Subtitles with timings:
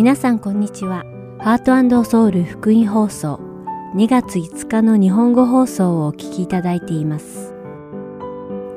[0.00, 1.04] 皆さんこんにちは。
[1.40, 3.38] ハートソウル福音放送
[3.94, 7.52] 2月5日の日本語放送をお聞きいただいています。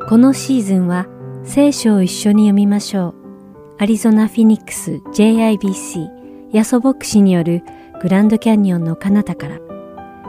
[0.10, 1.08] このシーズンは
[1.46, 3.16] 聖書を一緒に読みましょ
[3.78, 3.82] う。
[3.82, 6.10] アリゾナ・フィニックス JIBC
[6.52, 7.64] ヤソ牧師による
[8.02, 9.60] グランドキャニオンの彼方から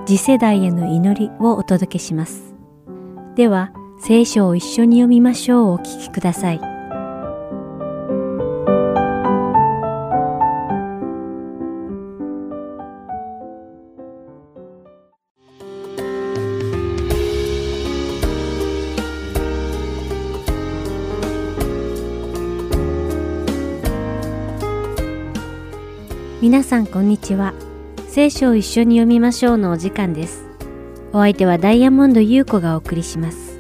[0.07, 2.55] 次世代への祈りをお届けします。
[3.35, 6.74] では、聖書を一緒に読みましょうお聞きください。
[26.65, 27.53] さんこんにちは。
[28.09, 30.47] 聖書を一緒に読みましょうのお時間です。
[31.13, 33.59] お相手はダイヤモンド優子がお送りします。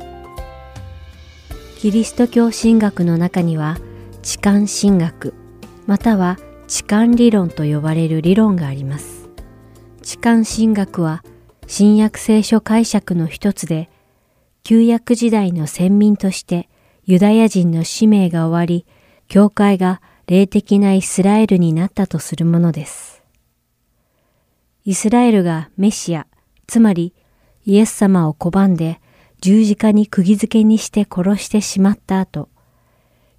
[1.76, 3.76] キリスト教神学の中には、
[4.22, 5.34] 痴漢神学、
[5.86, 9.28] または痴漢理論と呼ばれる理論があります。
[10.00, 11.22] 痴漢神学は、
[11.66, 13.90] 新約聖書解釈の一つで、
[14.62, 16.70] 旧約時代の先民として
[17.04, 18.86] ユダヤ人の使命が終わり、
[19.28, 23.22] 教会が霊的なイスラエルになったとするものです。
[24.86, 26.26] イスラエルがメシア、
[26.66, 27.14] つまり
[27.66, 29.00] イエス様を拒んで
[29.40, 32.48] 十字架に釘付けにして殺してしまった後、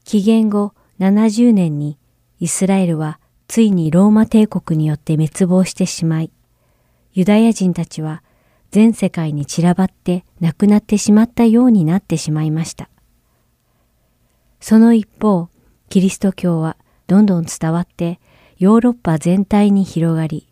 [0.03, 1.97] 紀元後70年に
[2.39, 6.31] イスラエルはついにローマ帝国によって滅亡してしまい、
[7.13, 8.21] ユダヤ人たちは
[8.69, 12.89] 全世界に散らばって亡くなってしまったようになってしまいました。
[14.59, 15.49] その一方、
[15.89, 18.19] キリスト教はどんどん伝わって
[18.57, 20.47] ヨーロッパ全体に広がり、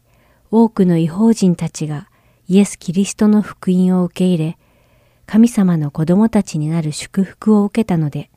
[0.51, 2.09] 多くの違法人たちが
[2.47, 4.57] イエス・キリストの福音を受け入れ、
[5.25, 8.29] 神様の子供たちになる祝福を受けたので、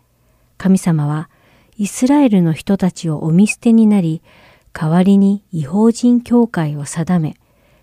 [0.57, 1.29] 神様は
[1.77, 4.23] イスラエルの人たちをお見捨てになり、
[4.73, 7.37] 代わりに違法人教会を定め、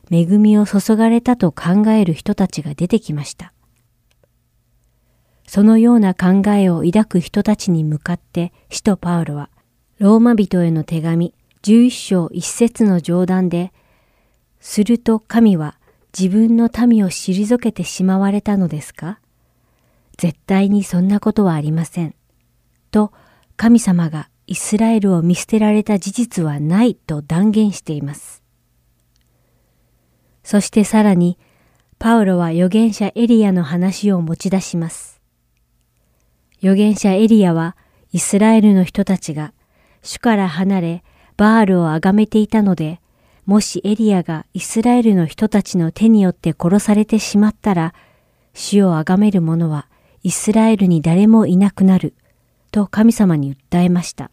[0.09, 3.53] 恵みを注がれたと考える人たちが出てきました。
[5.47, 9.49] そのような考えを抱く人たちに向かって使徒パウロは、
[9.99, 13.71] ローマ人への手紙11章1節の冗談で、
[14.59, 15.77] すると神は
[16.17, 19.19] 自分の民を退けてしまわれたのですか？
[20.17, 22.15] 絶対にそんなことはありません。
[22.91, 23.11] と
[23.57, 28.43] 神様がイスラエルを見捨てられた事実はないと断言しています。
[30.43, 31.37] そしてさらに、
[31.99, 35.12] パウロは預言者エリアの話を持ち出します。
[36.63, 37.75] 預言者エリアは
[38.13, 39.53] イスラエルの人たちが
[40.01, 41.03] 主から離れ
[41.35, 43.01] バールを崇めていたので、
[43.45, 47.93] もしエリアがイスラエルの人たちの手によって殺されてしまったら、
[48.53, 49.87] 主を崇める者は
[50.23, 52.13] イスラエルに誰もいなくなる、
[52.71, 54.31] と神様に訴えました。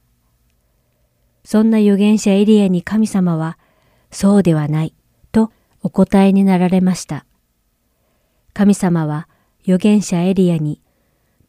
[1.43, 3.59] そんな預言者エリアに神様は、
[4.13, 4.95] そうではない、
[5.33, 5.51] と
[5.83, 7.25] お答えになられました。
[8.53, 9.27] 神様は
[9.65, 10.81] 預言者エリアに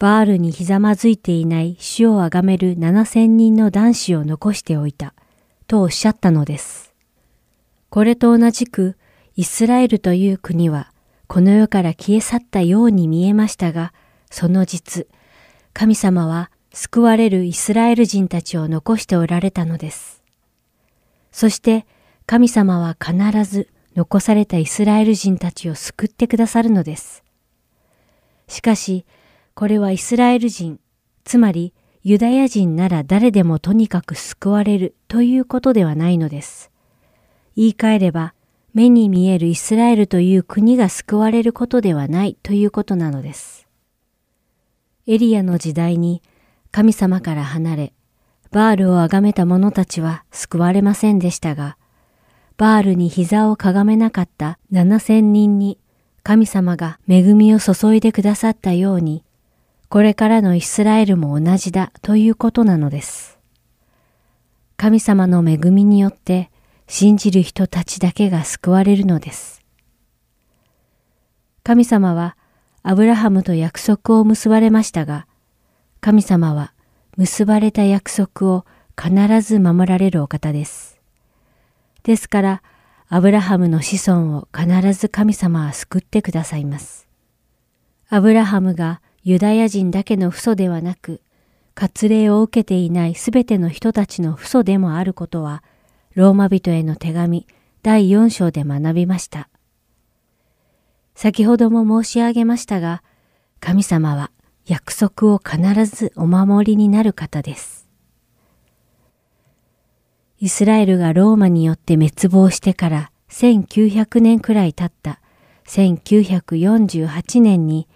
[0.01, 5.13] バールにひざまずいていない主をあがめる七千人の男子を残しておいた、
[5.67, 6.95] とおっしゃったのです。
[7.91, 8.97] これと同じく、
[9.35, 10.91] イスラエルという国は、
[11.27, 13.93] この世から消え去ったように見えましたが、
[14.31, 15.05] その実、
[15.71, 20.23] 神様は救われるイスラエル人たちを残しておられたのです。
[21.31, 21.85] そして
[22.25, 27.23] 神様は必ず残されたイスラエル人たちを救ってくださるのです。
[28.47, 29.05] しかし、
[29.53, 30.79] これはイスラエル人、
[31.23, 31.73] つまり
[32.03, 36.71] ユダヤ人なら誰でもとにかく救われるということではないのです。
[37.55, 38.33] 言い換えれば、
[38.73, 43.67] 目に見えるイスラエルという国が救われることではないということなのです。
[45.07, 46.21] エリアの時代に
[46.71, 47.93] 神様から離れ、
[48.51, 51.77] バールを崇めた者たちは救われませんでしたが、
[52.57, 55.79] バールに膝をかがめなかった七千人に
[56.23, 59.23] 神様が恵みを注いでくださったように、
[59.91, 63.37] これからのイスラエルも同じだということなのです。
[64.77, 66.49] 神様の恵みによって
[66.87, 69.61] 信じる人たちだけが救われるのです。
[71.63, 72.37] 神様は
[72.83, 75.27] アブラハムと約束を結ばれましたが、
[75.99, 76.71] 神様は
[77.17, 78.65] 結ばれた約束を
[78.97, 81.01] 必ず守られるお方です。
[82.03, 82.63] ですから、
[83.09, 87.09] アブラハムの子孫を必ず神様は救ってくださいます。
[88.07, 91.21] アブラハムがユダヤ人だけの父祖ではなく、
[91.75, 95.63] 割礼を受けていないすべての人たちの父祖でもあることは、
[96.15, 97.45] ローマ人への手紙
[97.83, 99.49] 第4章で学びました。
[101.15, 103.03] 先ほども申し上げましたが、
[103.59, 104.31] 神様は
[104.65, 107.87] 約束を必ずお守りになる方です。
[110.39, 115.19] イスラエルがローマによって滅亡してから1900年くらい経った
[115.67, 117.87] 1948年に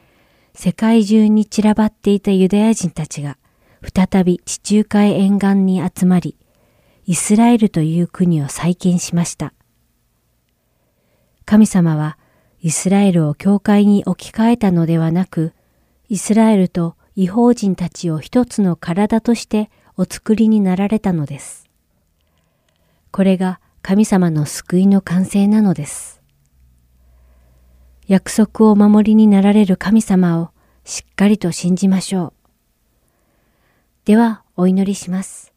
[0.57, 3.37] 世界中に散らばっていたユダヤ人たちが
[3.83, 6.37] 再び地中海沿岸に集まり、
[7.05, 9.53] イスラエルという国を再建しました。
[11.43, 12.17] 神様は
[12.61, 15.53] イスラエルを教会に置き換えたのではなく、
[16.07, 21.69] イスラエルと違法人たちを一つの体としてお作りになられたのです。
[23.11, 26.14] これが神様の救いの完成なのです。
[28.07, 30.51] 約束をお守りになられる神様を
[30.83, 32.33] しっかりと信じましょう。
[34.05, 35.53] ではお祈りします。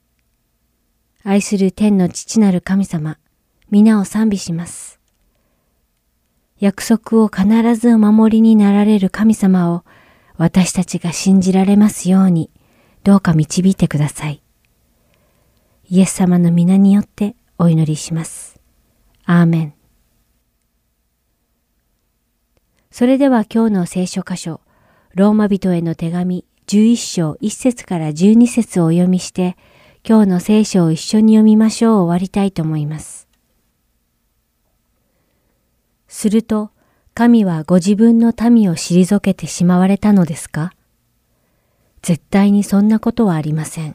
[1.24, 3.18] 愛する天の父なる神様、
[3.70, 4.98] 皆を賛美します。
[6.58, 7.46] 約束を必
[7.76, 9.84] ずお守りになられる神様を
[10.38, 12.50] 私たちが信じられますように、
[13.04, 14.42] どうか導いてください。
[15.90, 18.58] イエス様の皆によってお祈りします。
[19.24, 19.77] アーメン。
[22.98, 24.60] それでは今日の聖書箇所、
[25.14, 29.56] ローマ人への手紙11章1節から12節をお読みして、
[30.04, 33.28] 今日の聖書を一緒に読みましょう終わりたいと思います。
[36.08, 36.72] すると、
[37.14, 40.72] 神はご自分の民を退けてしまわれたのですか？
[42.02, 43.94] 絶対にそんなことはありません。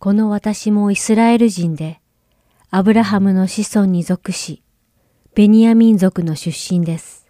[0.00, 2.02] この私もイスラエル人で、
[2.68, 4.62] アブラハムの子孫に属し、
[5.34, 7.23] ベニヤ民族の出身です。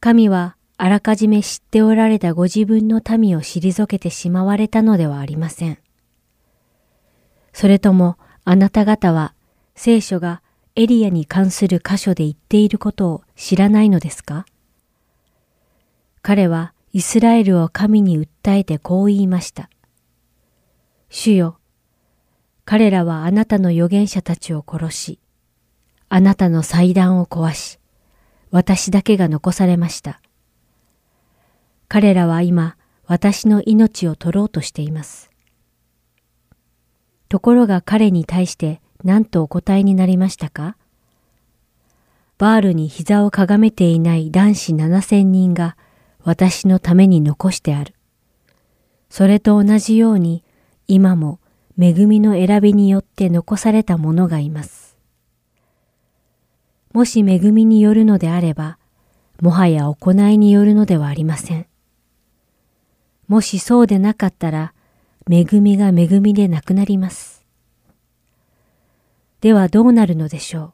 [0.00, 5.78] 神はあらかじめ知っておられたご自分の民を退けてしまわれたのではありません。
[7.52, 9.34] それともあなた方は
[9.74, 10.40] 聖書が
[10.76, 14.46] エリアに関する箇所で言っていることを知らないのですか？
[16.22, 19.68] 彼はイスラエルを神に訴えてこう言いました。
[21.10, 21.58] 主よ、
[22.64, 25.18] 彼らはあなたの預言者たちを殺し、
[26.08, 27.77] あなたの祭壇を壊し、
[28.50, 30.20] 私だけが残されました。
[31.88, 35.30] 彼らは今、私の命を取ろうとしています。
[37.28, 40.76] ところが彼に対して何とお答えになりましたか？
[42.38, 45.76] バールに膝をかがめていない男子七千人が
[46.22, 47.94] 私のために残してある。
[49.10, 50.44] それと同じように
[50.86, 51.40] 今も
[51.78, 54.77] 恵みの選びによって残された者がいます。
[56.98, 58.76] もし恵みによるのであれば、
[59.40, 61.66] もはや行いによるのではありません。
[63.28, 64.74] もしそうでなかったら、
[65.30, 67.44] 恵みが恵みでなくなります。
[69.40, 70.72] ではどうなるのでしょう。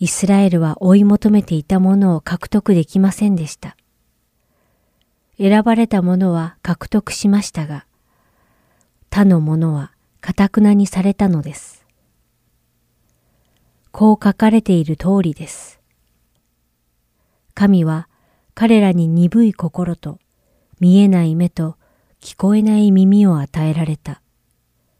[0.00, 3.76] イスラエルは追い求めていたものを獲得できませんでした。
[5.38, 7.86] 選ばれたものは獲得しましたが、
[9.10, 11.77] 他のものは堅くなにされたのです。
[13.98, 15.80] こう書かれている通りです。
[17.52, 18.08] 神は
[18.54, 20.20] 彼らに鈍い心と
[20.78, 21.74] 見えない目と
[22.20, 24.22] 聞こえない耳を与えられた。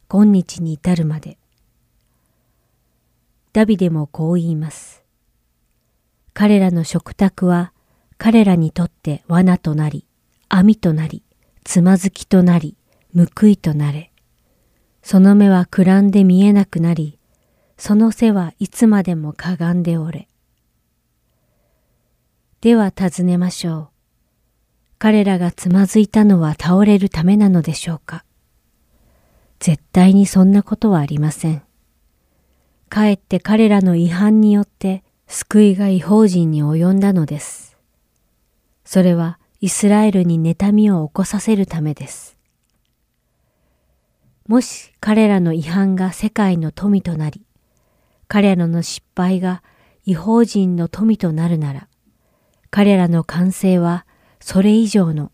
[0.09, 1.39] 今日に至るまで。
[3.53, 5.05] ダビデもこう言います。
[6.35, 7.73] 彼らの食卓は
[8.17, 10.07] 彼らにとって罠となり、
[10.49, 11.23] 網となり、
[11.63, 12.77] つまずきとなり、
[13.15, 14.11] 報いとなれ。
[15.05, 17.18] その目はくらんで見えなくなり、
[17.79, 20.29] その背はいつまでもかがんでおれ。
[22.61, 23.89] では尋ねましょう。
[24.99, 28.25] 彼らがつまずいたのは倒れるためなのでしょうか
[29.61, 31.63] 絶対にそんなことはありません。
[32.89, 37.77] かえって彼らの違反によって救いが違法人に及んだのです。
[38.85, 42.37] それはイスラエルに妬みを起こさせるためです。
[44.49, 47.43] もし彼らの違反が世界の富となり、
[48.29, 49.63] 彼らの失敗が
[50.05, 51.89] 違法人の富となるなら、
[52.71, 54.07] 彼らの完成は
[54.41, 55.33] それ以上の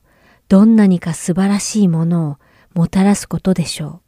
[0.49, 2.37] どんなにか素晴らしいものを
[2.75, 4.01] もたらすことでしょう。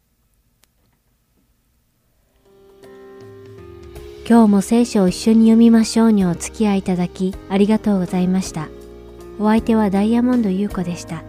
[4.28, 8.68] 今日も聖書を一緒に読みましょうにお付き合いいただきありがとうございました。
[9.38, 11.22] お相手はダイヤモンド優子でした。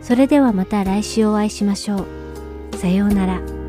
[0.00, 2.06] それではまた来週お会いしましょ
[2.72, 2.76] う。
[2.76, 3.65] さようなら。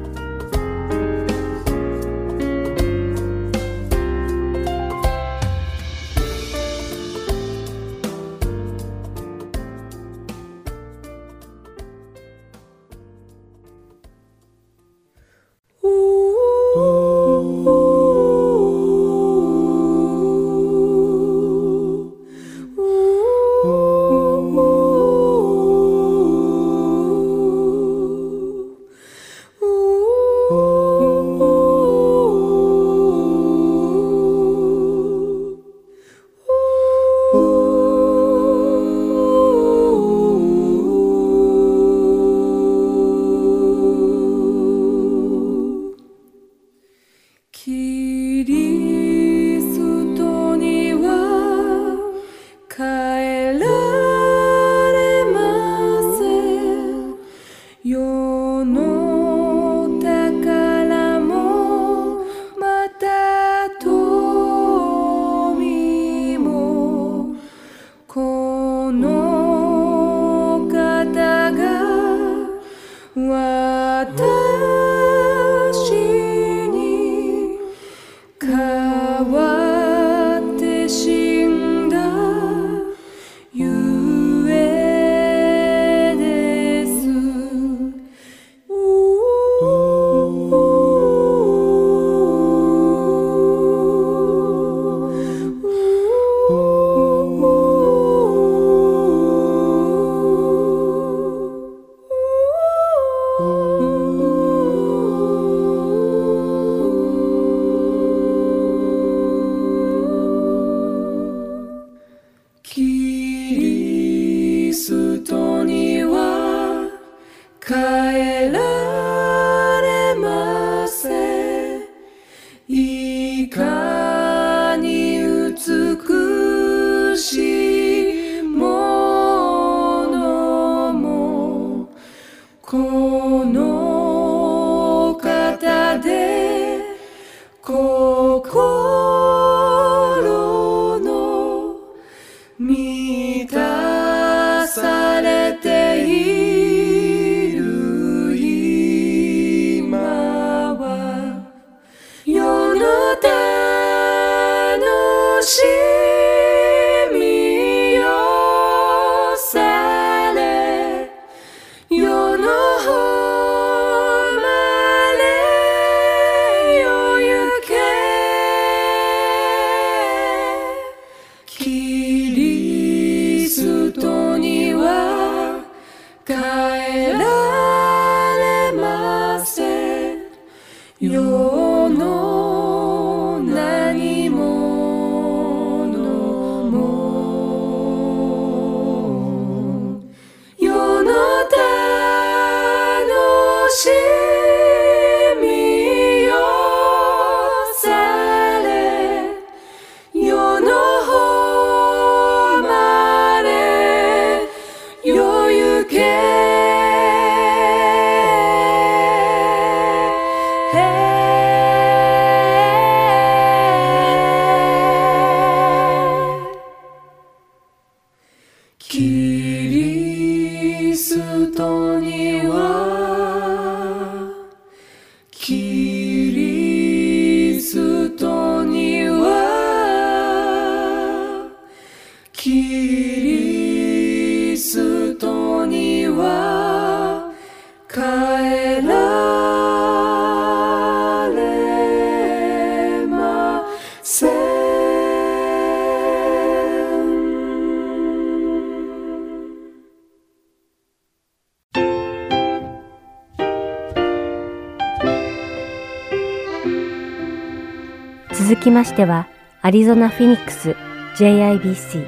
[258.68, 259.28] きましては、
[259.62, 260.76] アリゾナ・フィニックス
[261.16, 262.06] JIBC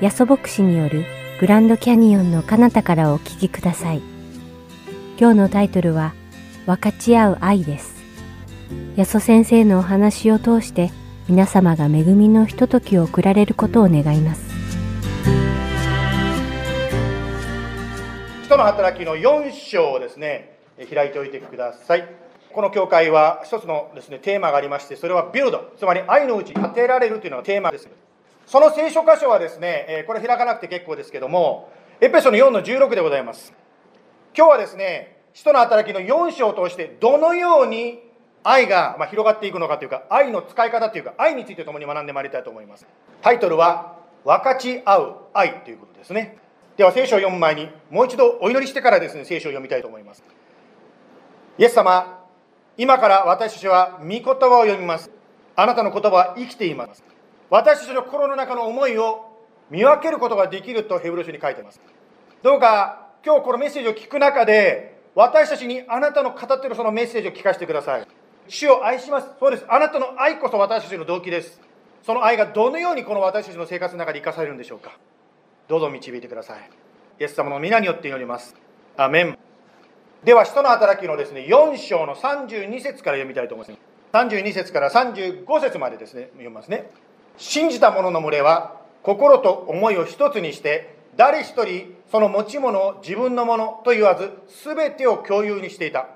[0.00, 1.04] ヤソ牧師による
[1.40, 4.00] グランドキャニオンの彼方からお聞きください。
[5.18, 6.14] 今日のタイトルは、
[6.64, 7.94] 分かち合う愛です。
[8.96, 10.90] ヤソ先生のお話を通して、
[11.28, 14.42] 皆様が恵みのひとときを送られることを願います。
[18.46, 20.56] 人の働きの4章をですね、
[20.90, 22.29] 開いておいてください。
[22.52, 27.88] この教会は一つのですね、テーマがありまして、それはビルド、つまり愛のうち建てられるというのがテーマです。
[28.46, 33.52] その聖書箇所はですね、えこれ開かなくて結構ですけども、エペソの4の16でございます。
[34.36, 38.00] 今日はですね、人の働きの4章を通して、どのように
[38.42, 42.86] 愛が広がっていくのかというか、愛の使い方というか、愛について共に学んでまいりたいと思います。
[43.22, 46.38] タイトルは、分かち合う愛ということですね。
[46.76, 50.24] では聖書を読む前に、もう一度お祈りしてからですね、聖書を読みたいと思います。
[51.58, 52.19] イエス様、
[52.76, 55.10] 今から私たちは御言葉を読みます。
[55.56, 57.04] あなたの言葉は生きています。
[57.50, 59.36] 私たちの心の中の思いを
[59.70, 61.80] 見分けることができるとヘブル書に書いています。
[62.42, 68.06] どうか今日このメッセージを聞く中で、私たちにあなたの語っているそのメッセージを聞かせてください。
[68.48, 69.28] 主を愛します。
[69.38, 69.64] そうです。
[69.68, 71.60] あなたの愛こそ私たちの動機です。
[72.02, 74.96] その愛がどのようにこの私たちの生活の中で生かされるんでしょうか。
[75.68, 76.70] どうぞ導いてください。
[77.20, 78.54] イエス様の皆によって祈ります。
[78.96, 79.49] アメン。
[80.24, 83.80] では、使徒の働きのですね、4章の32節から読みたいと思います。
[84.12, 86.90] 32節から35節までですね、読みますね。
[87.38, 96.06] 信じた者の群れは、心と思いを一つにして、誰一人その持ち物を自分のものと言わず、すべてを共有にしていた。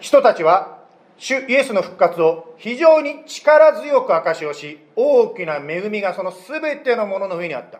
[0.00, 0.78] 人たちは、
[1.18, 7.78] 主イエスの復活を非常に力強く証しをし、大きな恵みがそのすべてのものの上にあった。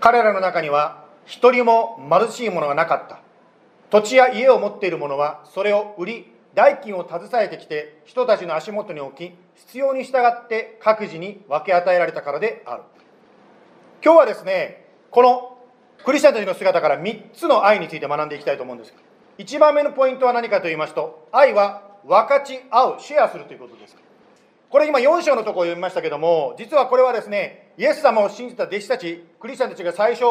[0.00, 3.23] 彼らの中には、一人も貧しい者がなかった。
[3.94, 12.82] 土地や家を持っている者はそれを売り代金を携えてきて人たちの足元に置き必要に従って各自に分け与えられたからである。
[14.04, 15.56] 今日はですねこの
[16.04, 18.92] クリスチャンたちの姿から3つの愛について学んでいきたいと思うんです。
[19.38, 23.96] 1番目のポイントは何かと言いますと愛は分かち合うシェアするということです。
[24.70, 30.24] これ今4章のところを読みましたけども実はこれはですねイエス様を信じた弟子たちクリスチャンたちが最初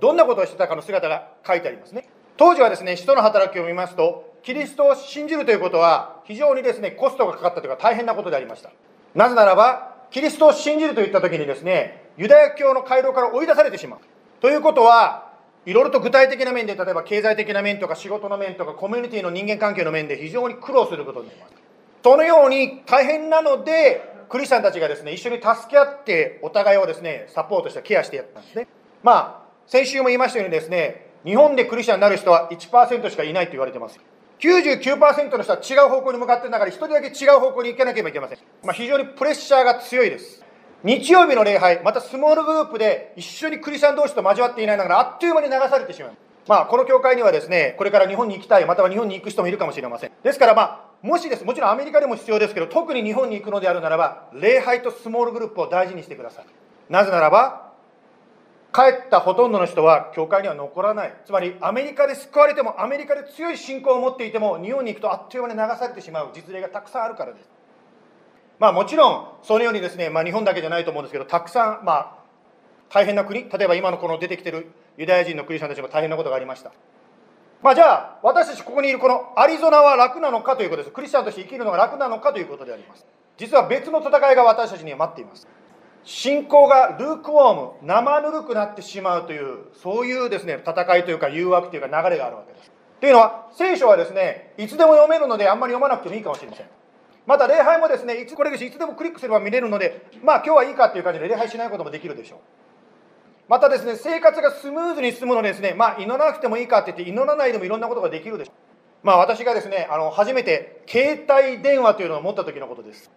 [0.00, 2.08] どんなことをしてたかの姿が書いてありますね。
[2.36, 8.70] 当時はですね、使徒の働きを見ますと、キリストを信じるということは、非常にですね、コストがかかったというか大変なことでありました。
[9.14, 14.00] なぜならば、キリストを信じるといったときにですね、ユダヤ教の回廊から追い出されてしまう。
[14.40, 15.34] ということは、
[15.66, 21.52] いろいろと具体的な面で例えば経済的な面とか仕事の面とかコミュニティの人間関係の面で非常に苦労することになります
[22.02, 28.68] そのように大変なのでクリスチャンたちがですね一緒に助け合ってお互いをですねサポートしてケアしてやったんですね
[29.02, 33.98] まあ先週も言いましたようにですね日本でクリスチャンになる人は1%しかいないと言われてます。
[34.40, 40.44] 99%の人は違う方向に向かってる中で1人だけ違う方向に行かなければいけません、まあ、非常にプレッシャーが強いです。
[40.82, 46.12] 日曜日の礼拝またスモールグループで一緒にクリスチャン同士と交わっていないながらあっという間に流されてしまう。
[46.46, 50.12] まあこの教会にはですねこれから日本に行きたいまたは日本に行く人もいるかもしれません。
[50.22, 56.46] ですからまあもしですもちろんアメリカでも必要ですけど特に日本に行くのであるならば礼拝とスモールグループを大事にしてください。
[56.90, 57.63] なぜならば
[58.74, 61.14] 帰ったほとんどの人は教会には残らない。
[61.24, 66.30] つまりアメリカで救われてもアメリカで強い信仰を持っていても日本に行くとあっという間に流されてしまう。
[66.34, 67.48] 実例がたくさんあるからです。
[68.58, 72.14] まあもちろんそのようにですね、まあ、日本だけじゃないと思うんですけどたくさんまあ
[72.88, 76.72] 大変な国例えば今のこの出てきてるユダヤ人のクリスチャンたちも大変なことがありました。
[77.62, 80.92] まあじゃあ私たちここにいるこのアリゾナは楽なのかということです。
[80.92, 83.06] クリスチャンとして生きるのが楽なのかということであります。
[83.36, 85.46] 実は別の戦いが私たちには待っています。
[86.04, 92.70] 信仰がルークウォーム生ぬるくなってしまうというそういうですね戦いというか誘惑というか流れがあるわけです。
[93.00, 96.66] というのは聖書はですねいつでも読めるのであんまり読まなくてもいいかもしれません。
[97.26, 102.38] また礼拝もですねいつこれいつでもクリックすれば見れるのでまあ今日はいいかっていう感じで礼拝しないこともできるでしょう。
[103.48, 108.54] またですね生活がスムーズに進むのでですねまあ祈らなくてもいいかって言って祈らないでもいろんなことができるでしょう。
[109.06, 113.10] まあ私がですねあの初めて携帯電話というのを持った時のことです。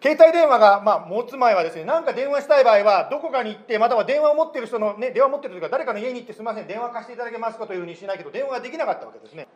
[0.00, 9.48] 携帯電話が、まあ、持つ前はですね、何か電話したい場合は、どこかに行って、または電話を持ってる人の、ね、電話を持ってるというか、誰かの家に行って、すみません、電話貸していただけますかというふうにしないけど、電話ができなかったわけですね。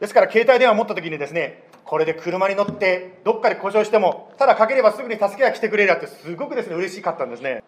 [0.00, 7.62] ですから、携帯電話を持った時にですね、これで車に乗って、どっかで故障しても、ただかければすぐに助けが来てくれるって、すごくですね、嬉しかったんですね。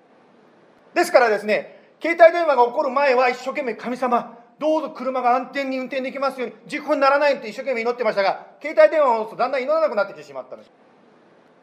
[0.94, 10.72] ですからですね、携帯電話が起こる前は、一生懸命、神様、どうぞ車が安全に運転できますように、事故にならないって一生懸命祈ってましたが、携帯電話を持つとだんだん祈らなくなってきてしまったんです。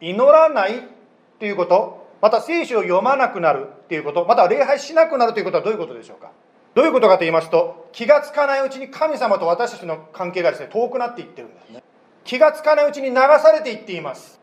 [0.00, 0.88] 祈らない
[1.38, 6.32] ということまた聖書を読まなくなるということまたは礼拝しなくなるということはどういうことでしょうか？
[6.74, 11.82] どういうことかと言いますと気がつかないうちに神様と私たちの関係がですね遠くなっていってるんですね。
[12.24, 14.38] 気がつかないうちに流されていっています。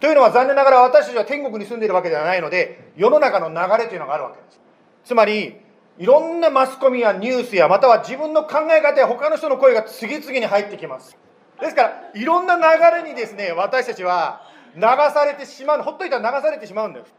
[0.00, 4.60] というのは残念ながら私たちは天国に住んでいるわけではないので世の中の流れというのがあるわけです。
[5.04, 5.56] つまり
[5.98, 11.16] いろんなマスコミやニュースやまたは自分の考え方や他の人の声が次々に入ってきます。
[11.60, 12.62] ですからいろんな流
[13.04, 14.42] れにですね私たちは
[14.76, 17.14] 流されてしまうほっといたら流されてしまうんです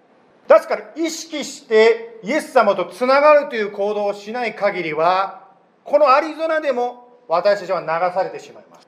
[0.47, 5.49] ですから意識してイエス様とつながるという行動をしない限りは
[5.83, 8.87] このアリゾナでも私たちは流されてしまいます。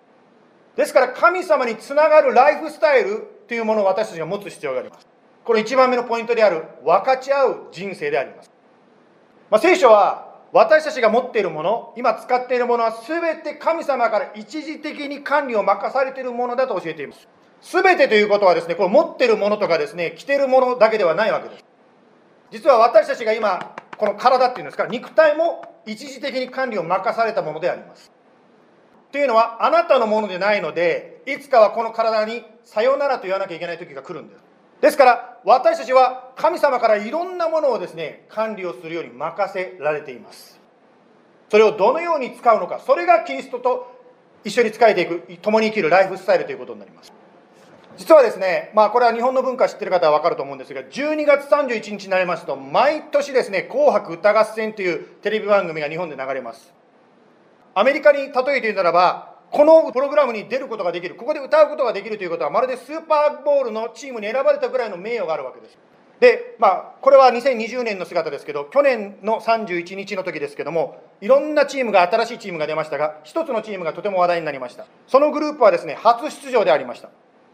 [0.77, 5.09] ですから神様につながるライフスタイルというものを私たちが持つ必要があります。
[5.49, 8.51] これ1番目のポイントである分かち合う人生であります、
[9.49, 17.27] まあ、聖書は私たちが持っているもの今使っているものは全て神様から一時的に管理を任されているものだと教えています。
[17.61, 21.65] 全てということはですね、これ持ってるものとかですね、着てるものだけではないわけです。
[22.51, 28.11] 実は私たちが今、この体っていうんですか、肉体も一時的に管理を任されたものであります。
[29.11, 34.43] というのは、あなたのものでないので、いつかはこの体にさよならと言わなきゃいけない時が来るんです。
[34.81, 40.59] ですから、私たちは神様からいろんなものをですね、管理をするように任せられています。
[41.49, 43.95] それをどのように使うのか、それがキリストと
[44.43, 47.11] 一緒に仕えていく、共に生きるライフスタイルということになります。
[47.99, 56.73] 実はですね、まあ、これは日本の文化知ってる方は分かると思うんですが、12月31日になりますと、毎年ですね、紅白歌合戦というテレビ番組が日本で流れます。
[57.75, 65.77] アメリカに例えて言うならば、このプログラムに出ることができる、ここで歌うことができるということは、まるでスーパーボールのチームに選ばれたぐらいの名誉があるわけです。
[66.21, 74.85] で、まあ、これは2020年の姿ですけど、去年の31日の時ですけども、いろんなチームが、新しいチームが出ましたが、一つのチームがとても話題になりました。
[75.05, 77.09] そのグループはですね、初出場でありました。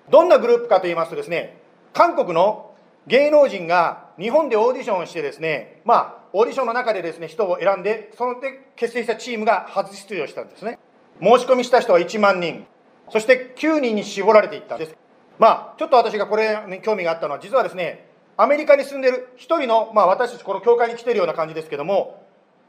[0.09, 1.57] どんなグループかと言いますとですね、
[1.93, 2.73] 韓国の
[3.07, 10.79] 芸能人が日本でオーディションをしてですね、まあ、オーディションの中でですね、人を選んで、そので結成したチームが初出場したんですね。
[11.21, 12.65] 申し込みした人は1万人、
[13.09, 14.95] そして9人に絞られていったんです。
[15.37, 22.25] まあ、ちょっと私がこれに興味があったのは、実はですね、アメリカに住んでる1人の、まあ、私たちこの教会に来てるような感じですけども、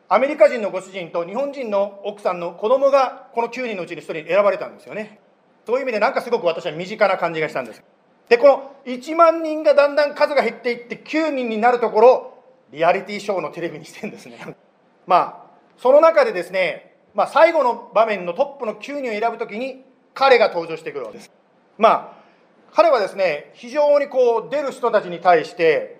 [0.08, 5.18] アメリカ人のご主人と日本人の奥さんの子供がこの9人のうちに1人選ばれたんですよね。
[5.66, 7.82] そういう意味でなんかすごく私は身近な感じがしたんです。
[8.28, 12.34] でこの1万人がだんだん数が減っていって9人になるところ
[12.72, 14.56] リアリティショーのテレビにしてんですね。
[15.06, 21.32] まあその中でですね、まあ、最後の場面のトップの9人を選ぶときに彼が登場してくるわけです。
[21.78, 22.26] まあ
[22.72, 25.96] 彼はですね非常にこう出る人たちに対して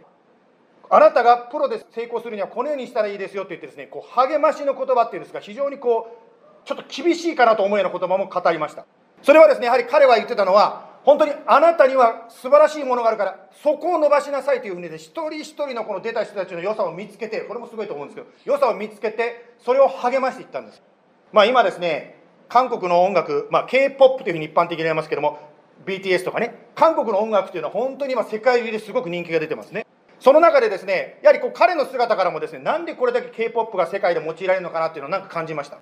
[0.89, 6.17] あなたがプロで成功するにはこのようにしたらいいですよって言ってですね、こう励ましの言葉っていうんですか、非常にこ
[6.65, 8.87] う、ちょっと厳しいかなと思うような言葉も語りました。
[9.27, 20.81] それはですね、やはり彼は言ってたのは、本当にあなたには素晴らしいものがあるから、そこを伸ばしなさいというふうにで、一人一人のこの出た人たちの良さを見つけて、これもすごいと思うんですけど、良さを見つけて、それを励ましていったんです。
[21.33, 25.41] まあ今ですね、韓国の音楽、まあ、K-POP というふうに一般的に言いますけども、
[25.85, 29.87] BTS とかね、韓国の音楽というのは本当に今世界中ですごく人気が出てますね。
[30.21, 35.79] その中でですね、やはりこう彼の姿からもですね、なんでこれだけ K-POP が世界で用いられるのかなっていうのをなんか感じました。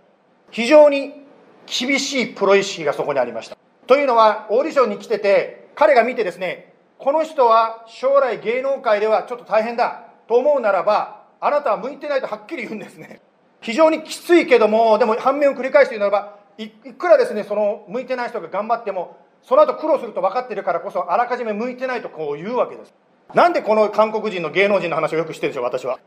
[0.51, 1.24] 非常に
[1.67, 3.57] 厳しいプロ意識がそこにありました。
[3.87, 13.21] というのは、オーディションに来てて、彼が見てですね、この人は将来芸能界ではちょっと大変だと思うならば、あなたは向いてないとはっきり言うんですね。
[13.61, 22.95] 非常にきついけども、でも反面を繰り返して言うならば、いくらですね、その向いてない人が頑張っても、その後苦労すると分かってるからこそ、あらかじめ向いてないとこう言うわけです。
[23.35, 25.99] なんでこの韓国人の芸能人の話をよくしてるでしょう、私は。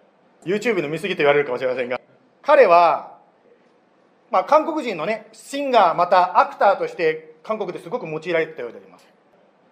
[0.46, 2.00] YouTube の見過ぎと言われるかもしれませんが。
[2.42, 3.17] 彼は、
[4.30, 9.08] まあ、韓国人のね、シンガー、またアクターとして韓国ですごく用いられてたようであります。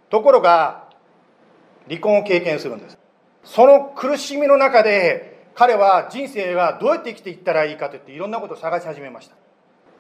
[0.10, 0.86] ところが、
[1.88, 2.98] 離婚を経験するんです。
[3.44, 9.36] その苦しみの中で、彼は人生がどうやって生きていったらいいかといっていろんなことを探し始めました。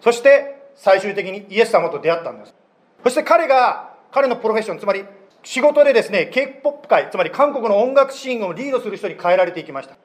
[0.01, 2.55] そして最終的にイエス様と出会ったんです。
[3.03, 5.05] そして彼が、彼のプロフェッション、つまり
[5.43, 9.95] 仕事でですね、K-POP 界、つまり韓国の音楽シーンをリードする人に変えられていきました。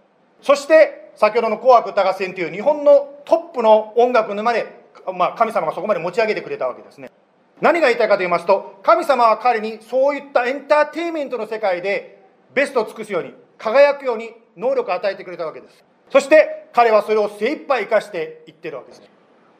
[0.42, 4.66] そして、先ほどの紅白歌合戦という日本のトップの音楽沼で、
[5.14, 7.10] まあ、神様がそこまで持ち上げてくれたわけですね。
[7.60, 12.22] 何が言いたいかと言いますと、神様は彼にそういったエンターテインメントの世界で
[12.54, 15.84] ベストを尽くすように、輝くように能力を与えてくれたわけです。
[16.10, 19.02] そして彼はそれを精一杯生かしていってるわけです。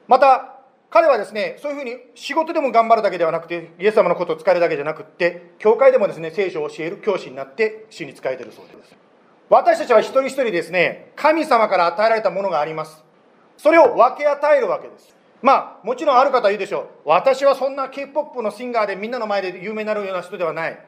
[0.09, 0.57] また、
[0.91, 8.97] 彼はですね、そういうふうに仕事でも頑張るだけではなくて、イエス様のことを使えるだけじゃなくって、教会でもですね、聖書を教える教師になって主に仕えているそうです。
[9.51, 13.03] 私たちは一人一人ですね、神様から与えられたものがあります。
[13.57, 15.13] それを分け与えるわけです。
[15.43, 16.87] まあ、もちろんある方は言うでしょう。
[17.05, 20.79] 私はそんな K-POP のシンガーでみんなの前で有名になるような人ではない。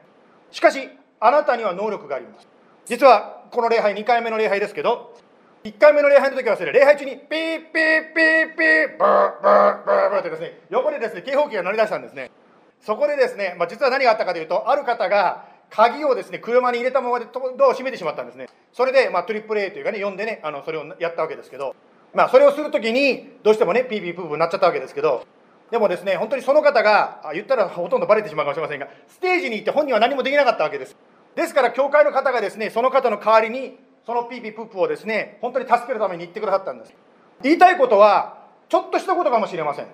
[0.52, 2.46] しかし、あなたには能力があります。
[2.84, 5.12] 実は、この礼拝、2回目の礼拝ですけど、
[5.64, 12.30] 1回目の礼拝の時はですね、礼拝中にピーピーピーピーブーブーブーブーってですね、横でですね、警報器が鳴り出したんですね。
[12.80, 18.48] そこでですね、まあ、実は何があったかというと、ある方が鍵をですね、車に入れたままでドアを閉めてしまったんですね。
[18.74, 21.74] それで、まあ、トリプル A というかね、読んでね、あの、それをやったわけですけど、
[22.12, 25.26] まあ、それをするときに、どうしてもね、ピーピープープーになっちゃったわけですけど、
[25.70, 30.94] でもですね、本当にその方が、言ったらほとんどバレてしまうかもしれませんが、ステージに行って本人は何もできなかったわけです。
[31.34, 36.92] ですから、教会の方がですね、その方の代わりに、そのピーピープップーをですね、本当に助けるために言ってくださったんです。
[37.42, 39.86] 言いたいことは、ちょっとしたことかもしれません。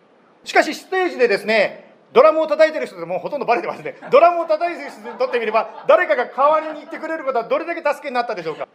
[0.43, 3.97] しかし、ステージでですね、ドラムを叩いてる人でもほとんどバレてますね。
[4.11, 8.67] ドラムを叩いてる人にとってみれば、誰かが代わりに言ってくれることはどれだけ助けになったでしょうか。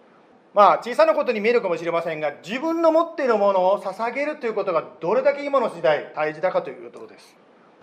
[0.53, 7.35] まあ、小さなことに見えるかもしれませんが、自分の持っているものを捧げるということがどれだけ今の時代大事だかというとことです。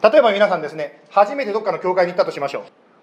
[0.03, 2.63] 例えば皆さんですね、初めてどっかの教会に行ったとしましょう。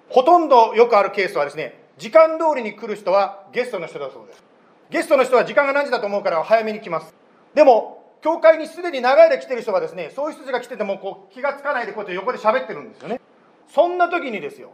[0.09, 4.43] ほとんどよくあるケースはですね、時間通りに来る人はゲストの人だそうです。
[4.89, 7.13] ゲストの人は時間が何時だと思うから早めに来ます。
[7.53, 13.21] でも、教会にすでに長い間来てる人はですね、そういう人たちが来ててもこう気がつかないでこうやって横で喋ってるんですよね。
[13.69, 14.73] そんな時にですよ、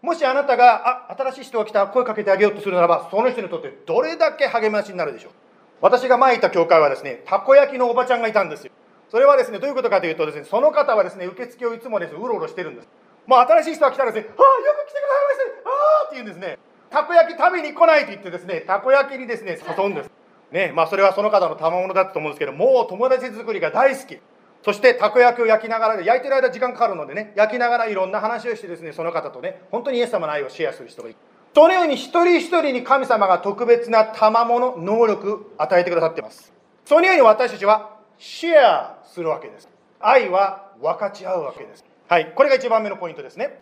[0.00, 5.32] もしあなたが、あ、新しい人が来た声かけてあげようとするならば、その人にとってどれだけ励ましになるでしょう。
[5.80, 8.70] 私が前行った教会はですね、たこ焼きのおばちゃんがいたんですよ。
[9.10, 12.88] それはですね、どういうことかというとですね、その方はですね、受付をいつもですね、うろうろしてるんです。
[13.26, 15.72] もう新しい人が来たらですね、ああ、よく来てくださいましたあ
[16.04, 16.58] あって言うんですね。
[16.90, 20.23] たこ焼き食べに来ないと言ってですね、たこ焼きにですね、誘うんです。
[20.54, 24.20] ね、まあそれはその方の賜物だったと思うんですけど、もう友達作りが大好き。
[24.64, 31.18] そしてたこ焼きを焼きながらで、焼いてる間時間かかるのでね、焼きながらいろんな話をしてですね、その方とね、本当にイエス様の愛をシェアする人がいる。
[31.52, 36.52] そのように一人一人に神様が特別な賜物、能力与えてくださってます。
[36.84, 39.68] そのように私たちはシェアするわけです。
[39.98, 41.84] 愛は分かち合うわけです。
[42.08, 43.60] はい、これが1番目のポイントですね。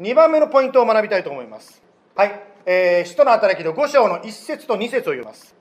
[0.00, 1.82] 2番目のポイントを学びたいと思います。
[2.16, 5.51] はい、えー、使徒の働きの5章の1節と2節を読みます。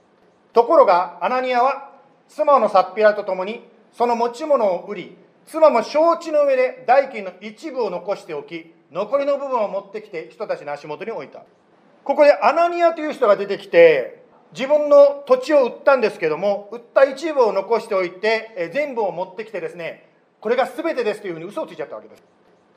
[0.53, 1.91] ところが、アナニアは
[2.27, 11.43] 妻のサッピラと共に、その持ち物を売り、妻も承知の上で代金の一部を残しておき、残りの部分を持ってきて人たちの足元に置いた。
[12.03, 20.09] ここでアナニアという人が出てきて、自分の土地を売ったんですけども、売った一部を残しておいて、え全部を持ってきてですね、
[20.41, 22.23] これが全てですというふうに嘘をついちゃったわけです。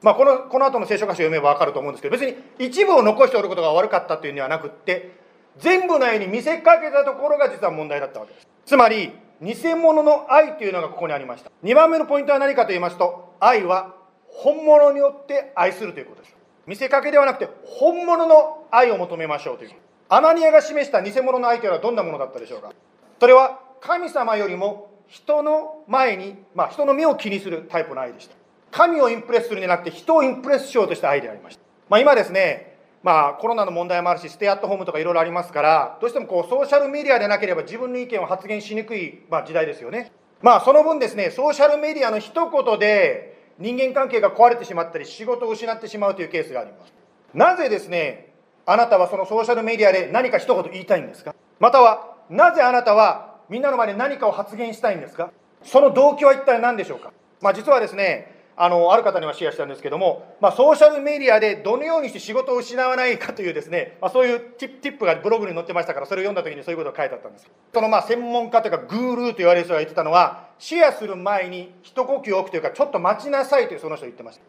[0.04, 5.23] まあ、このこの後の聖書箇所を読めば分かると思うんですけど別に一部を残しておることが悪かったというのではなくって
[5.58, 8.46] 全部のように見せかけたところが実は問題だったわけです。
[8.66, 11.50] つまり偽物の愛というのがここにありました。
[11.62, 13.94] 2番目のポイントは何かと言いますと愛は
[14.28, 16.36] 本物によって愛するということです。
[16.66, 19.70] 見せかけではなくて本物の愛を求めましょうという。
[20.08, 22.72] アナニアが示した偽物の相手はどんなものだったでしょうか。
[23.20, 28.34] それは神様よりも人の前に、まあ、人の目を気にするタイプの愛でした。
[28.74, 32.73] 神をインプレスするんじゃなくて人をインプレスしようとした愛でありました、まあ、今ですね
[33.04, 40.10] まあコロナの問題もあるしステイアットホームとかいろいろありますからどうしてもこうソーシャルメディアでなければ自分の意見を発言しにくい、まあ、時代ですよね。
[40.40, 46.92] まあその分ですねソーシャルメディアの一言で人間関係が壊れてしまったり仕事を失ってしまうというケースがあります。
[47.34, 48.32] なぜですね
[48.66, 51.34] あなたはそのソーシャルメディアで何か一言言いたいんですか？
[51.60, 55.30] またはなぜあなたはみんなの前で何かを発言したいんですか？
[55.62, 74.42] その動機は一体何でしょうか、まあ、実はですねあのある方にはシェアしたんですけども、まあ、ソーシャルメディアでどのようにして仕事を失わないかというですね、まあ、そういうティップがブログに載ってましたからそれを読んだ時にそういうことが書いてあったんですそのまあ専門家というかグールーと言われる人が言ってたのはシェアする前に一呼吸置くというかちょっと待ちなさいというその人が言ってました。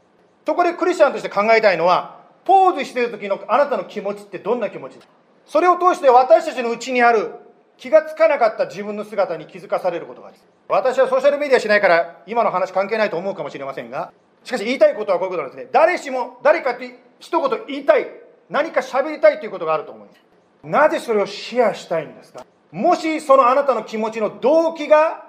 [0.45, 4.99] そこでクリスチャンとして考えたいのはポーズしてる時のあなたの気持ちってどんな気持ち
[5.45, 7.31] それを通して私たちのうちにある
[7.77, 14.11] 気がつかなかった自分の姿に気づかされることがあります私はソーシャルメディアしないから今の話関係ないと思うかもしれませんが
[14.43, 15.69] しかし言いたいことはこういうことなんですね。
[15.71, 18.07] 誰しも誰かって一言言いたい
[18.47, 20.19] 何か喋りたいということがあると思います。
[20.63, 22.45] なぜそれをシェアしたいんですか？
[22.71, 25.25] もしそのあなたの気持ちの動機が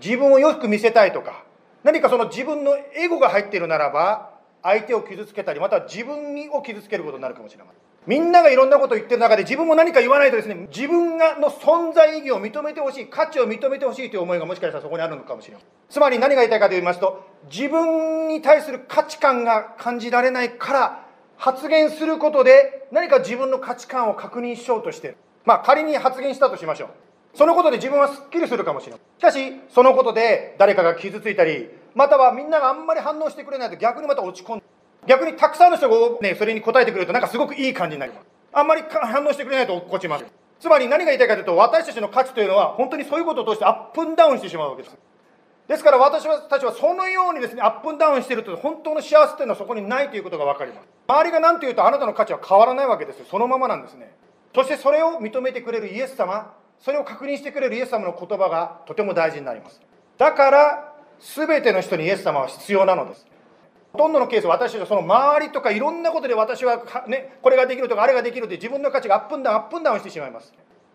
[0.00, 1.44] 自分をよく見せたいとか
[1.82, 4.30] 何かその自分のエゴが入っているならば
[4.62, 7.80] 相手を傷つけたりまたは自分を傷つけることになるかもしれません。
[8.06, 15.68] みんながいろんなこと言ってる中で自分も何か言わないとですね自分がの存在意義を認めてほしい価値を認めてほしいという思いがもしかしたらそこにあるのかもしれません。
[15.90, 25.16] つまり何が言いたいかと言いますと自分に対する価値観が感じられないから発言することで何か自分の価値観を確認しようとしてる。
[25.44, 26.88] まあ仮に発言したとしましょう。
[27.36, 34.64] そのことで自分はすっきりするかもしれないしかしそのことで誰かが傷ついたりまたはみんながあんまり反応してくれないと逆にまた落ち込んで
[35.06, 38.26] 逆にたくさんの人が、ね、それに答えてくれるとなんかすごくいい感じになります。
[38.52, 40.24] あんまり反応してくれないと落っこちます
[40.58, 44.96] つまり何が言いたいかというと私たちの価値というのは本当にそういうことを通してアップンダウンしてしまうわけです。
[45.68, 50.88] ですから私たちはそのようにですねアップンダウンしていると本当の幸せというのはそこにないということが分かります。
[51.06, 53.26] 周りが何と言うとあなたの価値は変わらないわけですよ。
[53.28, 54.14] そのままなんですね。
[54.54, 59.80] そしてそれを認めてくれるイエス様それを確認してくれるイエス様の言葉がとても大事になります。
[60.16, 63.26] だから全ての人にイエス様は必要なのです。
[63.96, 70.52] とんどのケース私たちはその周りとかいろんなことで私は、ね、これができるとかあれができるって自分の価値がアップンダウンアップンダウンしてしまいます。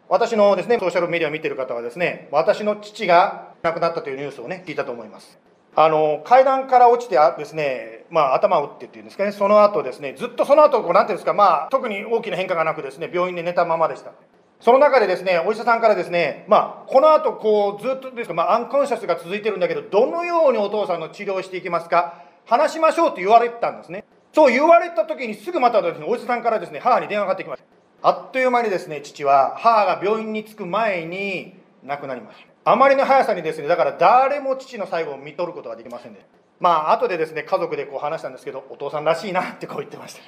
[0.07, 5.39] 私のですねソーシャルメディアを見てる方はですね私の父が亡くなったというニュースをね聞いたと思います。
[5.73, 14.11] あの階段から落ちてですね、まあ、頭を打ってっていうんですかねその後ですねずっとその後こうなんていうんですか、まあ、特に大きな変化がなくですね病院で寝たままでした。
[14.59, 24.03] その中でですねお医者さんからですね、まあ、この後こうずっとですか、まあ、アンコンシャスが続いてるんだけどどのようにお父さんの治療をしていきますか話しましょうと言われたんですね。
[24.33, 28.09] そう言われた時にすぐまたですねお医者さんからですね母に電話がかかってきました。
[28.09, 32.71] あっという間にですね父は母が病院に着く前に亡くなりました。
[32.71, 36.23] あまりの速さにですねだから誰も父の最後を見とることができませんで
[36.59, 40.21] まあ後でですね家族でこう話したんですけどお父さんらしいなってこう言ってました。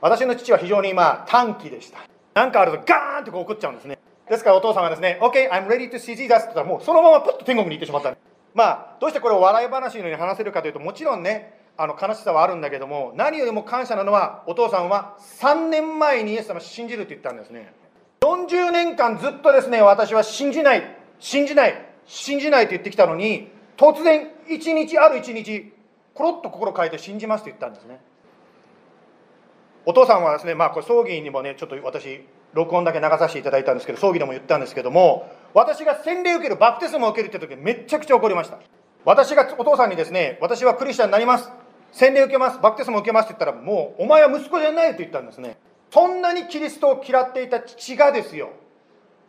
[0.00, 1.98] 私の父は非常にまあ短気でした。
[2.34, 3.98] 何かあるとガーンってこう怒っちゃうんですね。
[4.28, 8.14] ですからお父さんがですね OK I'm ready to see Jesus って言ったらもうそのままプッと天国に行ってしまった
[8.54, 17.72] まあどうしてこれを笑い話のように話せるかというともちろんねあの悲しさはあるんだけども何よりも感謝なのはお父さんは3年前にイエス様を信じると言ったんですね。
[18.20, 20.82] 40年間ずっとですね私は信じない
[21.20, 25.72] 信じない信じないと言ってきたのに突然一日ある一日
[26.14, 28.00] コロッと心変えて信じますと言ったんですね。
[29.86, 38.58] お父さんはですねまあこれ葬儀にもねちょっと私録音だけ流させていただいたんですけど葬儀でも言ったんですけども私が洗礼受けるバプテスマを受けるって時めちゃくちゃ怒りました。
[39.04, 41.50] 私がお父さんにですね私はクリスチャンになります。
[41.92, 42.58] 洗礼受けます。
[42.60, 45.56] バプテスマ受けますって言ったらもうお前は息子じゃないと言ったんですね。
[45.90, 48.50] そんなにキリストを嫌っていた父がですよ。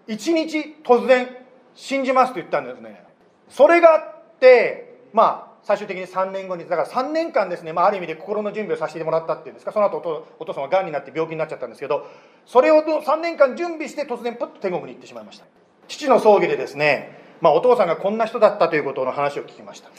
[0.08, 1.29] 一日突然
[1.75, 3.03] 信じますと言ったんですね。
[3.49, 12.08] それがあってまあ最終的に3年後にだから3年間ですね、まあ、ある意味で心の準備をさせてもらったっていうんですかその後お父お父さんはがんになって病気になっちゃったんですけど
[12.45, 15.45] それを3年間準備して突然プッと天国に行ってしまいました。
[15.88, 19.89] 父の葬儀でですね、まあ、お父さんがこんな人だったということの話を聞きました。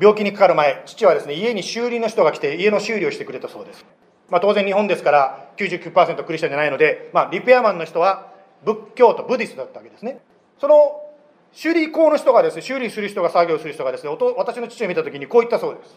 [0.00, 3.84] 病気にかかる前父はですね家に修理の人が来て家の修理をしてくれたそうです、
[4.30, 8.32] まあ、当然日本ですから99%クリスチャンじゃないので、まあ、リペアマンの人は
[8.64, 10.20] 仏教徒ブディストだったわけですね。
[10.60, 11.07] その
[11.52, 15.96] 修理工の人がですね修理する人が作業する人がですね私の父を見た時にこう言ったそうです。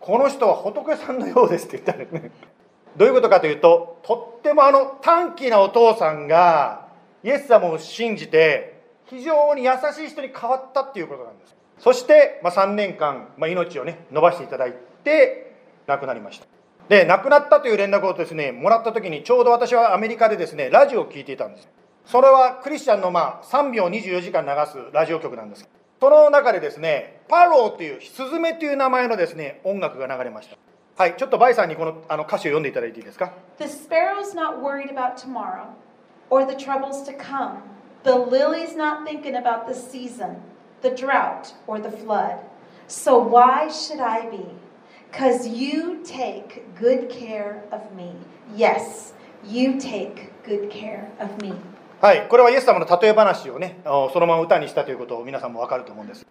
[0.00, 2.30] この人は仏さんのようですって言ったんですね。
[2.96, 6.86] どういうことかというととってもあの短気なお父さんが
[7.22, 11.56] イエス様を信じて非常に優しい人に変わったっていうことなんです。
[11.78, 15.52] そして、まあ、3年間、まあ、命をね伸ばしていただいて
[15.86, 16.46] 亡くなりました。
[16.88, 21.68] で亡くなったという連絡をですねもらった時にちょうど私はアメリカでですねラジオを聴いていたんです。
[22.08, 25.68] それはクリスチャンのまあ3秒24時間流すラジオ局なんです
[26.00, 30.56] その中でですねパローというスズメという名前のですね音楽が流れました
[30.96, 35.66] はいちょっとバイさんにこのあの歌詞を読んでいただいていいですか The sparrow's not worried about tomorrow
[36.30, 37.58] or the troubles to come.
[38.04, 40.36] The lily's not thinking about the season,
[40.80, 42.38] the drought, or the flood.
[42.86, 44.46] So why should I be?
[45.10, 48.14] Because you take good care of me.
[48.56, 49.12] Yes,
[49.44, 51.52] you take good care of me.
[52.00, 56.24] はい、これはイエス様の例え話をね、そのまま歌にしたということを皆さんもわかると思うんです。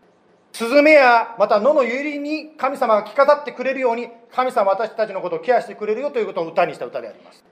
[0.54, 7.44] スズメやまた野のゆりに神様が着飾ってくれるように、神様私たちのことをケアしてくれるよということを歌にした歌であります。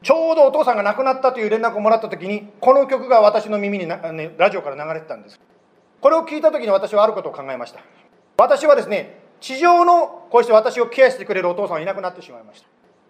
[0.00, 5.40] ちょうどお父さんが亡くなったという連絡をもらった時に、この曲が私の耳にな、ね、ラジオから流れてたんです。
[6.00, 7.80] これを聞いた時に私はあることを考えました。
[8.38, 12.68] 私はですね、地上のこうして私をケアしてくれるお父さんはいなくなってしまいました。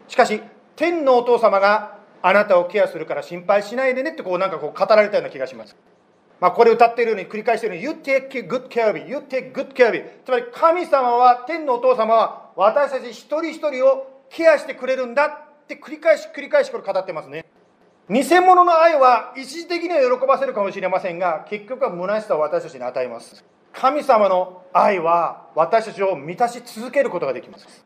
[0.09, 0.41] しかし、
[0.77, 5.77] 天のお父様があなたをケアするから心配しないでねってこうなんかこう語られたような気がします。
[6.41, 17.47] まあ、これ歌っているように繰り返しているように You take good care of me, you take good care of me つまり神様は天のお父様は私たち一人一人をケアしてくれるんだって繰り返し繰り返しこれ語ってますね。
[18.09, 23.45] 偽物の愛は一時的には喜ばせるかもしれませんが結局は虚しさを私たちに与えます。
[23.73, 27.86] 神様の愛は私たちを満たし続けることができます。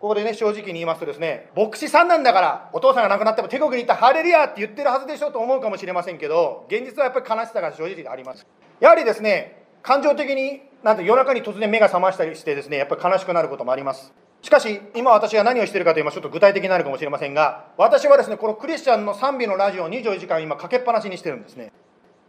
[0.00, 8.46] ここでね、正直に言いますとですね、牧師さんなんだから、お父さんが亡くなっても天国に行ったハレリアって言ってるはずでしょと思うかもしれませんけど、現実はやっぱり悲しさが正直あります。
[8.78, 14.14] やはりですね、感情的に、なんて夜中に突然目が覚ましたりしてですね、やっぱり悲しくなることもあります。
[14.40, 21.72] しかし、今私が何をしているかと言いますと、ちょっと具体的になるかもしれませんが、私はですね、このクリスチャンの賛美のラジオを24時間今かけっぱなしにしてるんですね。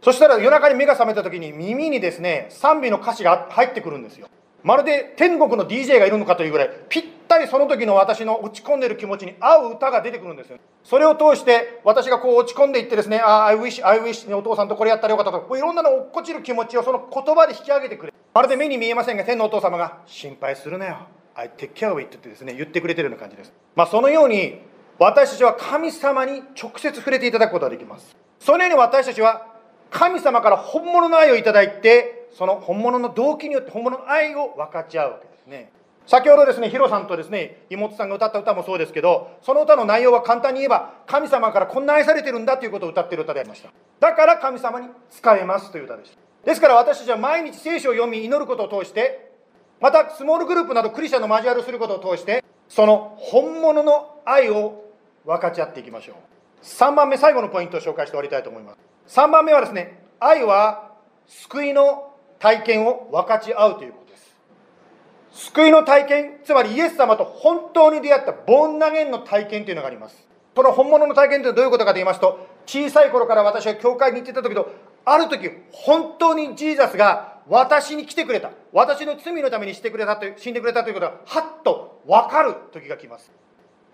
[0.02, 4.28] そしたら夜中に目が覚めた時に耳にですね、賛美の歌詞が入ってくるんですよ。
[4.62, 10.58] まるで天国の DJ がいるのかというぐらいぴったりその時の私の落ち込んでる気持ちに合う歌が出てくるんですよ。
[10.82, 15.40] それを通して私がこう落ち込んでいってですねああ I wish I wish お父さんとこれやったらよかったと。
[15.40, 18.12] こういろんなの落っこちる気持ちをその言葉で引き上げてくれ。
[18.32, 20.98] まるで目に見えませんが天のお父様が心配するなよ。
[21.34, 23.52] I take care of it ってですね言ってくれてるような感じです。
[23.74, 24.60] まあそのように
[24.98, 28.16] 私たちは神様に直接触れていただくことができます。
[28.38, 29.46] そのように私たちは
[29.90, 35.72] 神様から本物の愛をいただいてその本物の動機によって本物の愛を分かち合うわけですね。
[36.06, 43.70] 先ほどですねヒロさんとですね妹さんが歌った歌もそうですけどその歌の内容は簡単に言えば神様からこんな愛されてるんだということを歌ってる歌でありました。
[44.00, 46.18] だから神様に使えますという歌でした。
[46.44, 49.30] ですから私たちは毎日聖書を読み祈ることを通して
[49.80, 54.84] またスモールグループなどクリスチャンの交わりをすることを通してその本物の愛を
[55.24, 56.16] 分かち合っていきましょう。
[56.64, 58.74] 3番目最後のポイントを紹介して終わりたいと思いま
[59.06, 59.16] す。
[59.16, 60.90] 3番目はですね愛は
[61.26, 62.09] 救いの
[62.40, 64.34] 体験を分かち合うということです。
[65.32, 70.26] 救いの体験つまりイエス様と本当に出会ったボンナゲンの体験というのがあります。
[70.56, 74.70] その本物の体験というのはどういうことかと言いますと小さい頃から私は教会に行ってた時と
[75.06, 78.50] ある時本当にジーザスが私に来てくれた。
[78.72, 83.30] 私の罪のためにしてくれたと死んでくれたということがはっと分かる時が来ます。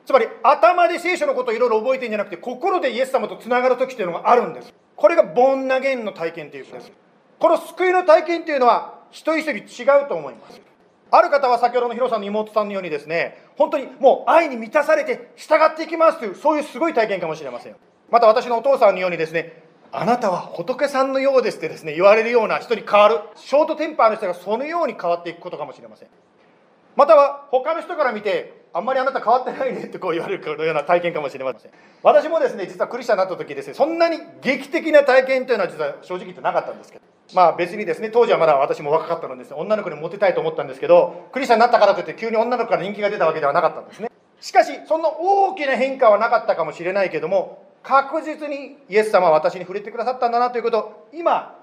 [0.05, 4.72] つまり頭で聖書のことをいろいろ覚えてるんじゃなくて心でイエス様とつながる時というのがあるんです。
[4.94, 6.92] これがボンナゲンの体験ということです。
[7.39, 10.61] この救いの体験というのは人一人違うと思います。
[11.11, 17.76] ある方は先ほどのヒロさんの妹さんのようにですね本当にもう愛に満たされて従っていきますというそういうすごい体験かもしれません
[18.11, 19.62] また私のお父さんのようにですね
[19.93, 26.09] あなたは仏さんのようですってですね言われるような人に変わるショートテンパーの人がそのように変わっていくことかもしれません。
[26.97, 31.70] または他の人から見てあんまりあなた変わってないねってこう言われるような体験かもしれません。
[32.03, 37.05] 私もですね実はクリスチャンになった時ですねそんなに劇的な体験というのは実は正直言ってなかったんですけど
[37.35, 44.11] まあ別にですね当時はまだ私も若かったのです、ね、女の子にモテたいと思ったんですけどクリスチャンになったからといって急に女の子から人気が出たわけではなかったんですね。
[44.41, 51.59] しかしそんな大きな変化はなかったかもしれないけども確実にイエス様は私に触れてくださったんだなということを今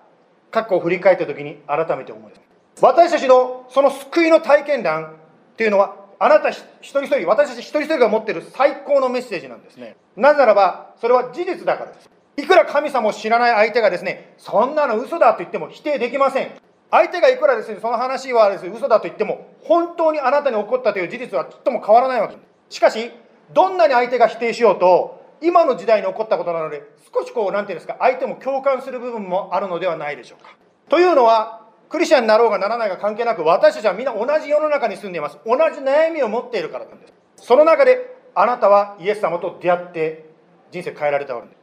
[0.51, 2.41] 過去を振り返った時に改めて思います。
[2.81, 5.07] 私たちのその救いの体験談っ
[5.55, 9.95] ていうのはあなた一人一人私たち一人一人が持っている最高のメッセージなんですね。
[10.15, 12.09] なぜならばそれは事実だからです。
[12.37, 16.51] いくら神様を知らない相手がですねそんなの嘘だと言っても否定できません。
[16.89, 22.35] 相手がいくらですねその話はですね嘘だと言っても本当にあなたに起こったという事実はちっとも変わらないわけ。
[22.35, 23.11] ですしかし
[23.53, 30.55] どんなに相手が否定しようと今の時代に起こったことなので少しこう何て言うんですか相手も共感する部分もあるのではないでしょうか。
[30.89, 35.37] というのはクリスチャンになろうがならないが関係なく私たちはみんな同じ世の中に住んでいます。
[35.45, 37.13] 同じ悩みを持っているからなんです。
[37.37, 40.29] その中であなたはイエス様と出会って
[40.71, 41.62] 人生変えられたわけです。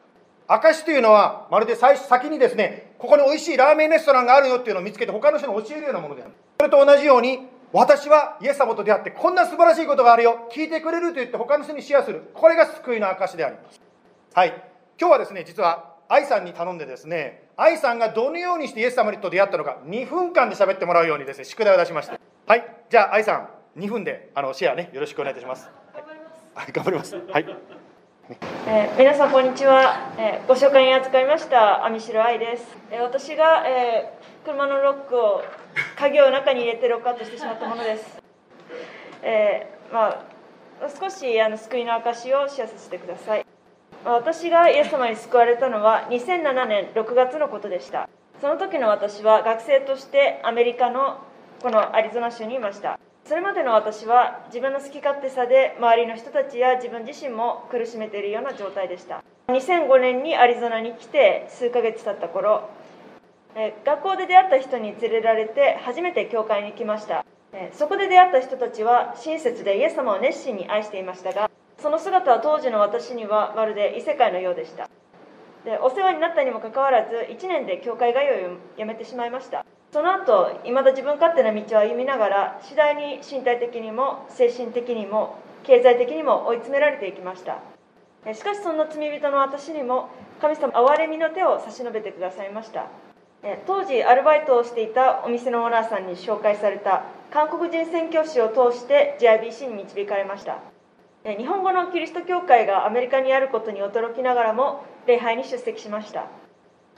[0.53, 6.33] 証というのはまるで最初先にですねここに美味しいラーメンレストランがあるよっていうのを見つけて他の人に教えるようなものである。
[6.59, 10.49] それと同じように私はイエス様と出会ってこんな素晴らしいことがあるよ。
[10.53, 12.31] 聞いてくれると言って他の人にシェアする。
[12.35, 13.81] これが救いの証であります。
[14.35, 14.49] はい。
[14.99, 22.77] 今日はですね実は愛さんに頼んでですね愛さんがどのようにしてイエス様と出会ったのか2分間で喋ってもらうようにですね宿題を出しましたはい。
[22.91, 25.71] じゃあ愛さん2分であのシェアねよろしくお願いいたします。
[26.55, 27.15] はい頑張ります。
[27.15, 27.80] はい
[28.67, 35.43] えー皆さんこんにちは、えーご紹介に預かりました網代愛です、えー私が、えー車のロックを
[35.97, 38.23] 鍵を中に入れてロックアウトしてしまったものです、
[39.23, 40.25] えーまあ、
[40.99, 43.45] 少しあの救いの証をシェアさせてください。
[44.05, 48.09] 私がイエス様に救われたのは2007年6月のことでした。
[48.41, 51.19] その時の私は学生としてアメリカの
[51.61, 52.99] このアリゾナ州にいました。
[53.25, 59.23] それまでの私は自分の好き勝手さで周りの人たちや自分自身も苦しめているような状態でした。
[59.49, 62.69] 2005年にアリゾナに来て数ヶ月経った頃
[63.55, 67.25] え学校で出会った人に連れられて初めて教会に来ました。
[67.53, 74.89] えそこで出会った人たちは親切でイエス様を熱心に愛していましたがその姿は当時の私にはまるで異世界のようでした。
[75.65, 79.67] でお世話になったにもかかわらず1年で教会通いをやめてしまいました。
[79.93, 87.59] その後いまだ自分勝手な道を歩みながら次第に身体的にも精神的にも経済的にも追い詰められていきました。
[88.33, 90.11] しかしそんな罪人の私にも
[90.41, 92.87] 神様憐れみの手を差し伸べてくださいました。
[93.67, 100.59] 当時アルバイトをしていたお店のオーナーさんに紹介された韓国人宣教師を通して JIBC に導かれました。
[101.25, 106.27] 日本語のキリスト教会がアメリカにあることに驚きながらも礼拝に出席しました。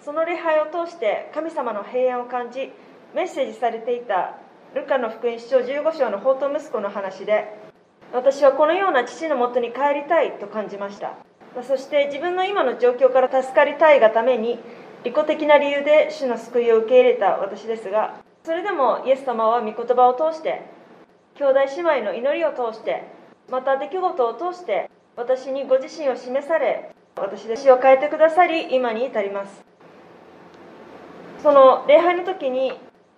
[0.04, 2.72] その礼拝を通して神様の平安を感じ
[3.14, 4.36] メッセージされていた
[4.74, 7.56] ルカの福音書15章の宝刀息子の話で
[8.12, 11.16] 私はこのような父のもとに帰りたいと感じました。
[11.62, 14.58] そして自分の今の状況から助かりたいがために
[15.04, 20.62] 利己的な理由で主の救いを受け入れた私ですがそれでもイエス様は御言葉を通して
[21.34, 23.04] 兄弟姉妹の祈りを通して
[23.50, 29.71] また出来事を通して私にご自身を示され私で死を変えてくださり今に至ります。
[31.42, 32.72] その礼拝の時に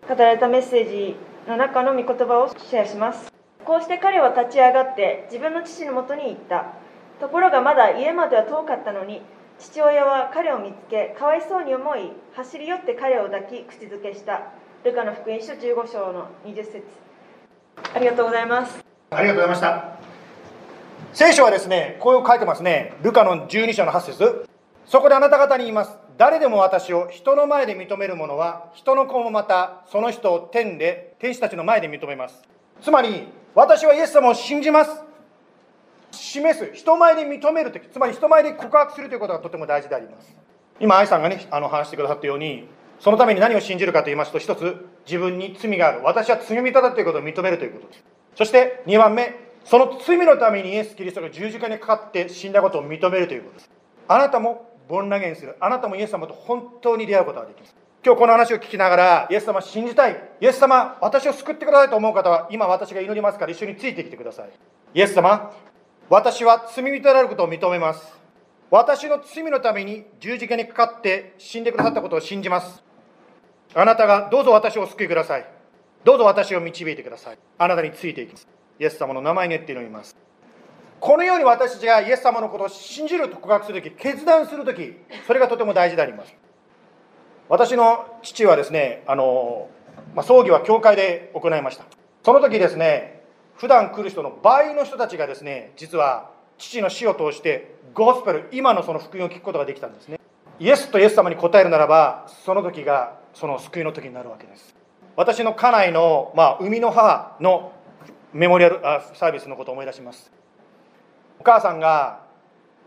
[0.08, 1.16] 語られたメッセージ
[1.46, 3.32] の中の御言葉をシェアします
[3.64, 6.72] こうして彼は立ち上がって自分の父のもとに行った
[7.20, 9.22] ところがまだ家までは遠かったのに
[9.58, 14.52] 父親は彼を見つけかわいそうに思い走り寄って彼を抱き口づけした
[14.84, 16.82] ルカの福音書15章の20節
[17.94, 19.98] ありがとうございますありがとうございました。
[21.12, 22.94] 聖書はですね、こう書いてますね。
[23.02, 24.48] ルカの12章の8節
[24.86, 26.03] そこであなた方に言います。
[26.16, 32.40] 誰でも私を人の前で認める者は、人の子もまたその人を天で、天使たちの前で認めます。
[32.80, 35.02] つまり、私はイエス様を信じます。
[36.12, 40.32] 示す、人前で認めるとき、つまり人前で告白するということがとても大事であります。
[40.78, 42.68] 今、愛さんがね、あの話してくださったように、
[43.00, 46.02] そのために何を信じるかと言いますと、一つ、自分に罪がある。
[46.04, 48.04] 私は罪人だということを認めるということです。
[48.36, 49.34] そして2番目、
[49.64, 53.70] その罪のためにイエス・キリストが十字架にかかって死んだことを認めるということです。
[54.06, 55.56] あなたもボンラゲンする。
[55.60, 57.74] あなたもイエス様と本当に出会うことができます。
[58.04, 60.30] 今日この話を聞きながら、イエス様信じたい。
[60.40, 64.50] イエス様、私を救ってくださいと思う方は、今私が祈りますから一緒についてきてください。
[64.92, 65.52] イエス様、
[66.10, 68.12] 私は罪人であることを認めます。
[68.70, 72.82] 私の罪のために十字架にかかって死んでくださったことを信じます。
[73.72, 75.46] あなたがどうぞ私を救いください。
[76.04, 77.38] どうぞ私を導いてください。
[77.56, 78.46] あなたについていきます。
[78.78, 80.14] イエス様の名前によって祈ります。
[81.04, 84.94] このように私たちがイエス様のことを信じると告白するとき、決断するとき、
[85.26, 86.34] それがとても大事であります。
[87.50, 89.68] 私の父はですね、あの、
[90.14, 91.84] まあ、葬儀は教会で行いました。
[92.22, 93.20] その時ですね、
[93.54, 100.18] 普段来る人の倍の人たちがですね、実は父の死を通して、ゴスペル、今のその福音を聞くことができたんですね。
[100.58, 104.74] イエスとイエス様に答えるならば、その時がその救いの時になるわけです。
[105.16, 107.72] 私の家内の、まあ、生みの母の
[108.32, 110.32] メモリアルあサービスのことを思い出します。
[111.40, 112.20] お母さんが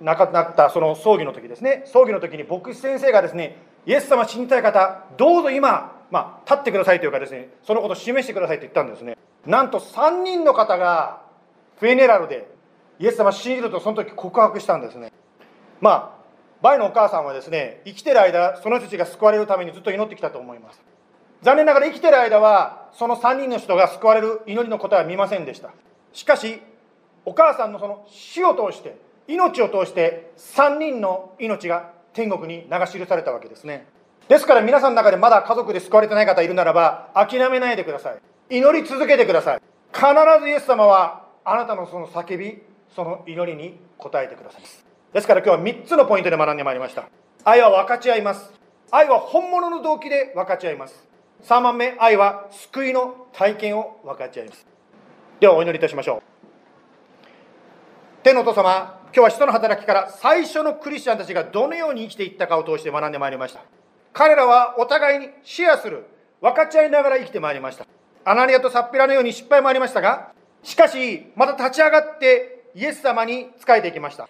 [0.01, 9.17] 亡くなったその葬儀の時ですね、葬儀の時に牧師先生がですね、イエス様信じたい方、どうぞ今、まあ、立ってくださいというかですね、そのことを示してくださいと言ったんですね。
[9.45, 11.21] なんと3人の方が
[11.79, 12.47] フェネラルで
[12.99, 15.11] イエス様信じるとその時告白したんですね。
[15.79, 16.17] まあ、
[16.61, 20.81] バイのお母さんはですね、生きてる間、その人たちが救われるためにずっと祈ってきたと思います。
[21.43, 25.69] 残念ながら生きてる間は、その3人の人が救われる祈りの答えは見ませんでした。
[26.13, 26.61] しかし、
[27.27, 28.97] お母さんのその死を通して、
[29.27, 33.85] 命を通して、3人の命が天国に流し記されたわけですね。
[34.29, 38.57] ですから皆さんの中でまだ家族で救われてない方いるならば、諦めないでください。
[38.57, 39.61] 祈り続けてください。
[39.93, 40.05] 必
[40.41, 42.61] ずイエス様は、あなたのその叫び、
[42.95, 44.85] その祈りに応えてくださいます。
[45.11, 47.09] ですから今日は3つのポイントで学んでまいりました。
[47.43, 48.53] 愛は分かち合います。
[48.89, 51.07] 愛は本物の動機で分かち合います。
[51.43, 54.65] 3番目愛は救いの体験を分かち合います
[55.39, 56.36] ではお祈りいたしましょう
[58.27, 63.61] 天のお父様今日は人の働きから最初のクリスチャンたちがどのように生きていったかを通して学んでまいりました。
[64.11, 66.03] 彼らはお互いにシェアする
[66.41, 67.85] 分かち合いながら生きてまいりました。
[68.25, 74.27] アナニアとサッピラのように失敗もありましたがしかしまた立ち上がってイエス様に仕えていきました。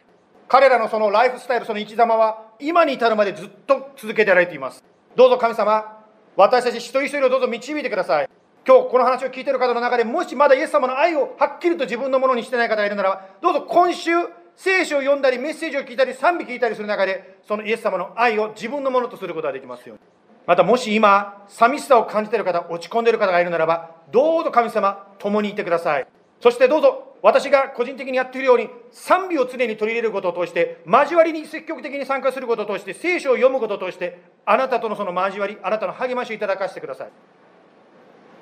[0.48, 4.84] 彼らのそのライフスタイルその生き様は今に至るまでずっと続けてられています。
[5.16, 6.04] どうぞ神様
[6.36, 8.30] 私たち一人一人をどうぞ導いてください。
[8.68, 14.12] 今日この話を聞いている方の中でもしまだイエス様の愛をはっきりと自分のものにしてない方がいるならばどうぞ今週
[14.58, 20.04] 聖書を読んだりメッセージを聞いたり賛美聞いたりする中でそのイエス様の愛を自分のものとすることができますように。
[20.46, 26.08] またもし今寂しさを感じている方落ち込んでいる方がいるならばどうぞ神様共にいてください。
[26.42, 37.10] そしてどうぞ私が個人的にやっているように賛美を常に取り入れることを通して交わりに積極的に参加することを通して聖書を読むことを通してあなたとのその交わりあなたの励ましをいただかせてください。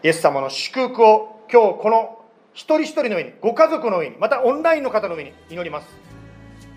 [0.05, 2.19] イエス様の祝福を今日この
[2.53, 5.87] 一人一人の上にご家族の上にまたオンラインの方の上に祈ります。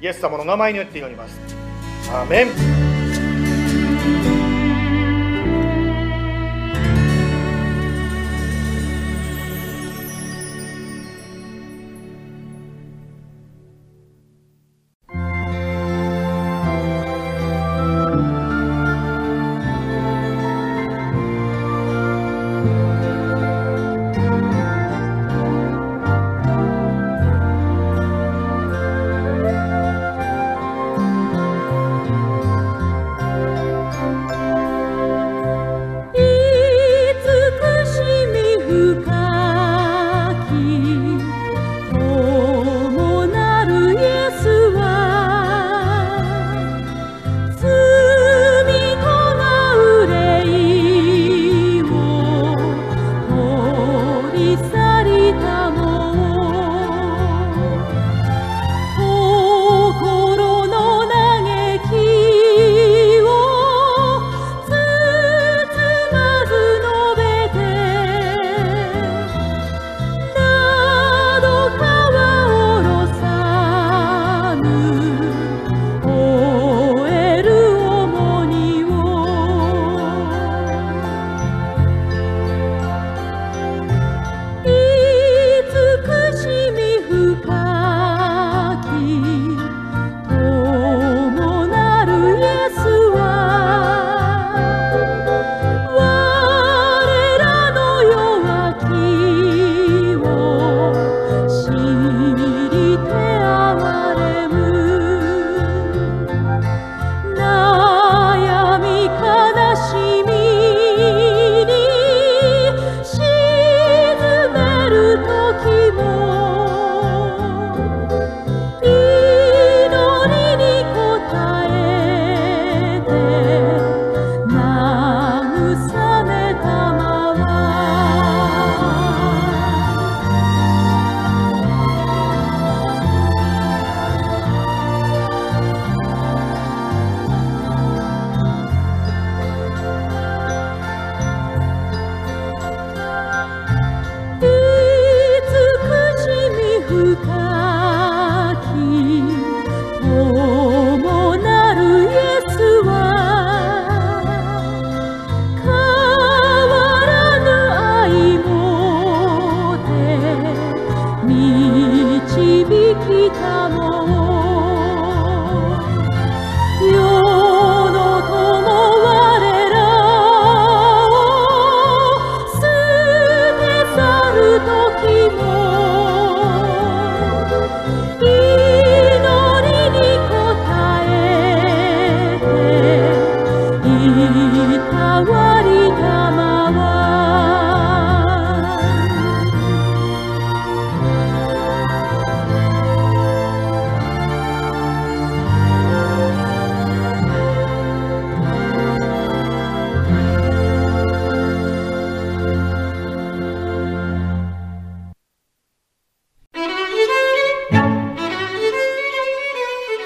[0.00, 1.38] イエス様の名前によって祈ります。
[2.10, 2.87] アーメン。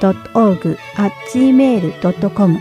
[0.00, 2.58] heart.and.org.gmail.com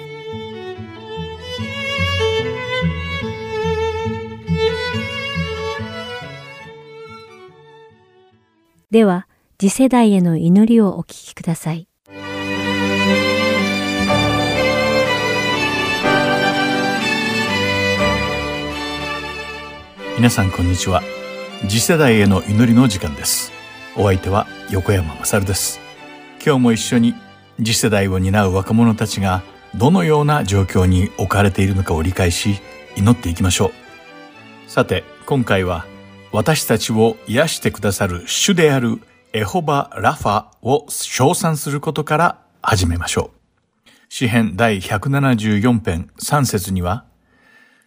[8.91, 9.29] では、
[9.59, 11.88] 次世代への祈りをお聞きください。
[20.19, 21.01] 皆さんこんにちは。
[21.69, 23.53] 次世代への祈りの時間です。
[23.95, 25.79] お相手は横山勝です。
[26.45, 27.15] 今日も一緒に
[27.59, 29.45] 次世代を担う若者たちが
[29.77, 32.59] どのような状況に置かれているのかを理解し
[32.97, 33.71] 祈っていきましょう。
[34.69, 35.87] さて今回は
[36.33, 39.01] 私たちを癒してくださる主である
[39.33, 43.31] エホバ・ラファを称賛することから始めましょ
[43.87, 43.91] う。
[44.09, 47.05] 詩編第174編3節には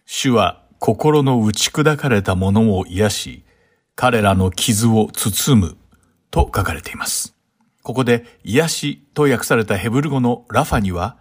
[0.06, 3.44] 主は心の打ち砕かれたものを癒し、
[3.94, 5.76] 彼らの傷を包む
[6.32, 7.36] と書かれています。
[7.84, 11.16] ここで癒しと訳されたヘブル語のラファには、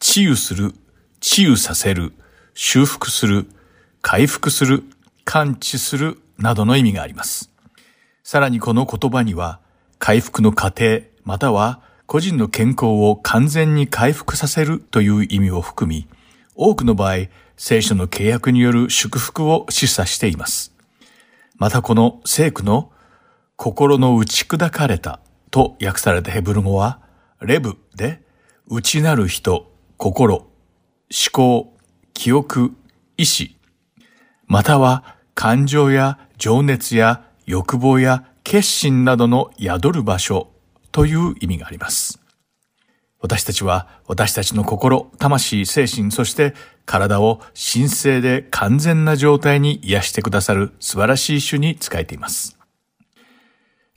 [0.00, 0.74] 治癒する、
[1.20, 2.12] 治癒させる、
[2.52, 3.46] 修復する、
[4.02, 4.84] 回復する、
[5.24, 7.50] 完治するなどの意味があります。
[8.22, 9.60] さらにこの言葉には、
[9.98, 16.06] 回復の過程、または個人の健康を完全に回復させるという意味を含み、
[16.54, 20.74] 多くの場合、聖書の契約による祝福を示唆しています。
[21.56, 22.92] またこの聖句の
[23.56, 27.00] 心の打ち砕かれたと訳されたヘブル語は、
[27.40, 28.22] レブで
[28.68, 30.48] 内なる人、心、思
[31.32, 31.74] 考、
[32.12, 32.74] 記憶、
[33.16, 33.56] 意志、
[34.46, 40.50] または感情や情熱や欲望や決心などの宿る場所
[40.92, 42.20] という意味があります。
[43.20, 46.54] 私たちは私たちの心、魂、精神、そして
[46.86, 52.56] 体を神聖で完全な状態に癒してくださる素晴らしい主に仕えています。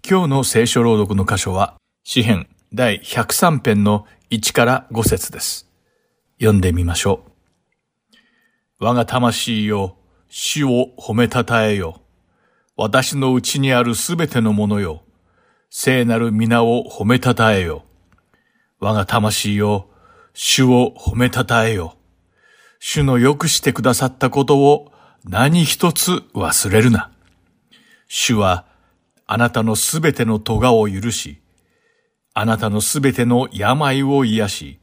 [0.07, 5.69] 今日の聖書朗読の箇所は、詩編第103編の1から5節です。
[6.39, 7.23] 読んでみましょ
[8.79, 8.85] う。
[8.85, 9.95] 我が魂よ、
[10.29, 12.01] 主を褒めたたえよ。
[12.75, 15.03] 私のうちにあるすべてのものよ。
[15.69, 17.83] 聖なる皆を褒めたたえよ。
[18.79, 19.89] 我が魂よ、
[20.33, 21.98] 主を褒めたたえよ。
[22.79, 24.91] 主の良くしてくださったことを
[25.25, 27.11] 何一つ忘れるな。
[28.07, 28.65] 主は
[29.27, 31.41] あなたのすべての咎を許し、
[32.33, 34.79] あなたのすべての病を癒し、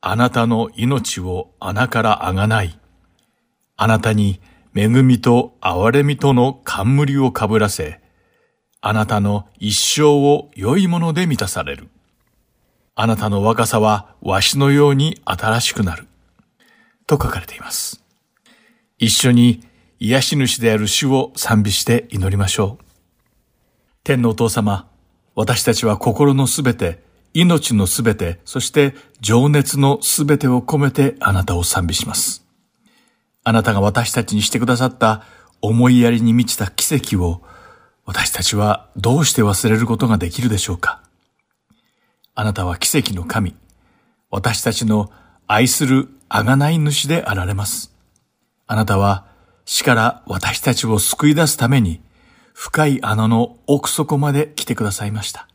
[0.00, 2.78] あなたの命を穴からあがない。
[3.76, 4.40] あなたに
[4.74, 8.00] 恵みと憐れみとの冠をかぶらせ、
[8.80, 11.88] あなたの一生を良いもので満たされる。
[12.94, 16.06] あなたの若さはわしのように新しくなる。
[17.06, 18.02] と書かれています。
[18.98, 19.62] 一緒に
[19.98, 22.84] 癒し主である主を賛美して祈りましょう。
[24.04, 24.88] 天のお父様、
[25.34, 27.04] 私たちは心のすべて、
[27.34, 32.44] 命のすべて、そして情熱のすべてを込めてあなたを賛美します。
[33.44, 35.22] あなたが私たちにしてくださった
[35.60, 37.42] 思いやりに満ちた奇跡を
[38.04, 41.02] 私たちはどうして忘れることができるでしょうか
[42.34, 43.54] あなたは奇跡の神。
[44.30, 45.10] 私たちの
[45.46, 47.94] 愛する贖い主であられます。
[48.66, 49.26] あなたは
[49.64, 52.00] 死から私たちを救い出すために
[52.52, 55.48] 深い穴の奥底まで来てくださいました。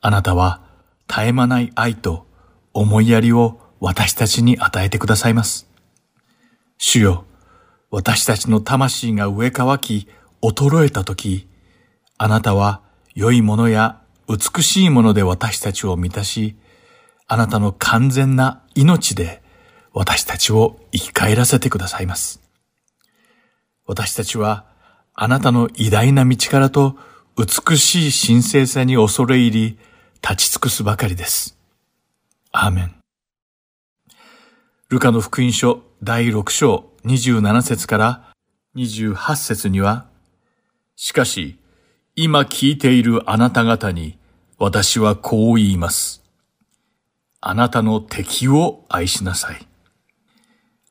[0.00, 0.60] あなたは
[1.08, 2.26] 絶え間ない愛と
[2.72, 5.68] 思いやりを私たちに与えてくださいます。
[6.78, 7.24] 主よ、
[7.90, 10.08] 私たちの魂が植え替き、
[10.42, 11.46] 衰えたとき、
[12.18, 12.80] あなたは
[13.14, 16.56] 良いものや美しいもので私たちを満たし、
[17.32, 19.40] あなたの完全な命で
[19.94, 22.42] 私たちを生き返らせてくださいます。
[23.86, 24.66] 私たちは
[25.14, 26.98] あなたの偉大な道からと
[27.38, 29.78] 美しい神聖さに恐れ入り、
[30.22, 31.56] 立ち尽くすばかりです。
[32.52, 32.94] アーメン。
[34.90, 38.34] ルカの福音書第6章27節から
[38.76, 40.06] 28節には、
[40.96, 41.58] しかし、
[42.14, 44.18] 今聞いているあなた方に、
[44.58, 46.21] 私はこう言います。
[47.44, 49.66] あなたの敵を愛しなさい。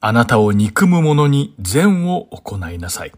[0.02, 3.14] あなたを憎む者に善を行いなさい。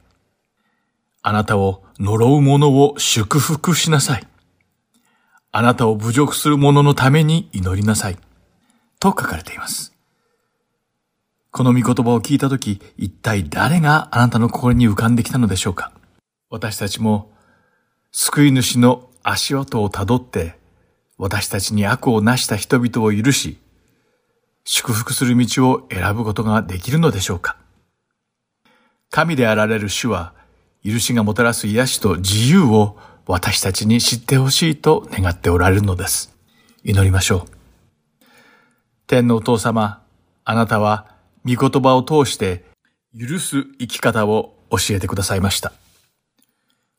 [1.23, 4.27] あなたを呪う者を祝福しなさい。
[5.51, 8.17] あなたを侮辱する者のために祈りなさい。
[8.99, 9.95] と書かれています。
[11.49, 15.91] この御言葉を聞いたとき、一体誰があなたの心に浮かんできたのでしょうか？
[16.51, 17.31] 私たちも
[18.11, 20.61] 救い主の足跡をたどって
[21.17, 23.57] 私たちに悪をなした人々を許し、
[24.65, 27.57] 祝福する道を選ぶことができるのでしょうか
[29.09, 30.33] 神であられる主は、
[30.83, 36.35] 許しがもたらす癒しと自由を私たちに知ってほしいと願っておられるのです。
[36.83, 38.25] 祈りましょう。
[39.07, 40.01] 天のお父様、
[40.43, 41.07] あなたは
[41.45, 42.65] 御言葉を通して
[43.17, 45.71] 許す生き方を教えてくださいました。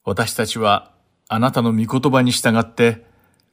[0.05, 0.93] 私たちは
[1.29, 3.05] あなたの御言葉に従って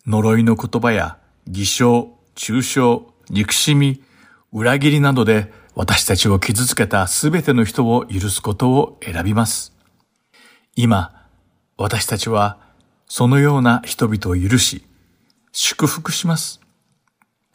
[0.08, 2.82] 呪いの言葉や偽証、中傷、
[3.30, 4.04] 憎しみ、
[4.52, 9.74] 裏切りなどで私たちを傷つけたすべての人を許すことを選びます。
[10.76, 11.28] 今、
[11.78, 12.58] 私たちは
[13.08, 14.84] そのような人々を許し、
[15.52, 16.62] 祝福します。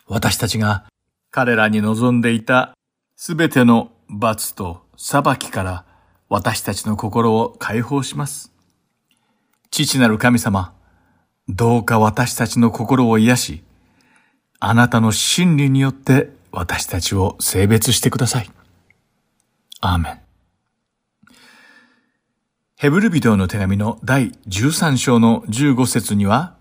[0.06, 0.84] 私たちが
[1.30, 2.74] 彼らに望んでいた
[3.16, 5.84] すべての罰と裁きから
[6.28, 8.52] 私たちの心を解放します。
[9.70, 10.75] 父なる神様、
[11.48, 13.62] どうか私たちの心を癒し、
[14.58, 18.50] あなたの真理によって私たちを性別してください。
[19.80, 20.20] アーメン。
[22.76, 26.56] ヘブルビデの手紙の第13章の15節には、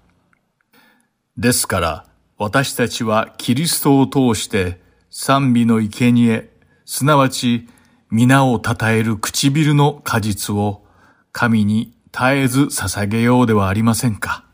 [1.36, 2.06] ですから
[2.38, 4.80] 私たちはキリストを通して
[5.10, 6.50] 賛美の生贄、
[6.86, 7.68] すなわち
[8.12, 10.84] 皆を称える唇の果実を
[11.32, 14.45] 神に絶えず捧げようではありませんか。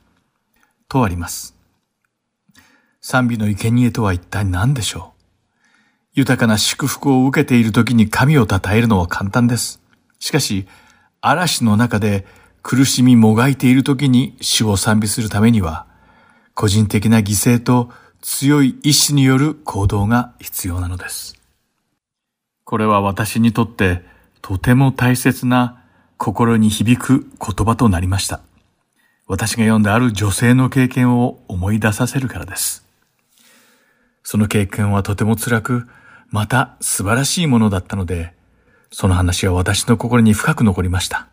[0.92, 1.56] とあります。
[3.00, 5.22] 賛美の生贄とは一体何でしょう？
[6.16, 9.82] 豊かな祝福を受けている時に神を称えるのは簡単です。
[10.20, 10.68] しかし、
[11.22, 12.26] 嵐の中で
[12.62, 15.88] 苦しみもがいている時に主を賛美するためには、
[16.56, 17.90] 個人的な犠牲と
[18.20, 21.40] 強い意志による行動が必要なのです。
[22.66, 24.04] これは私にとって
[24.42, 25.82] とても大切な
[26.18, 28.42] 心に響く言葉となりました。
[29.32, 32.86] 私が読んだある女性の経験を思い出させるからです。
[34.24, 35.88] その経験はとても辛く、
[36.32, 38.34] また素晴らしいものだったので、
[38.92, 41.30] その話は私の心に深く残りました。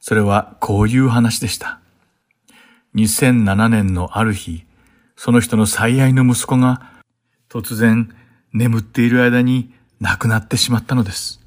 [0.00, 1.78] それはこういう話でした。
[2.94, 4.64] 2007年のある日、
[5.14, 6.90] その人の最愛の息子が
[7.50, 8.16] 突然
[8.54, 11.38] 眠っている間に亡くなってしまったのです。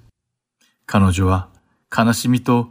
[0.86, 1.49] 彼女は
[1.91, 2.70] 悲しみと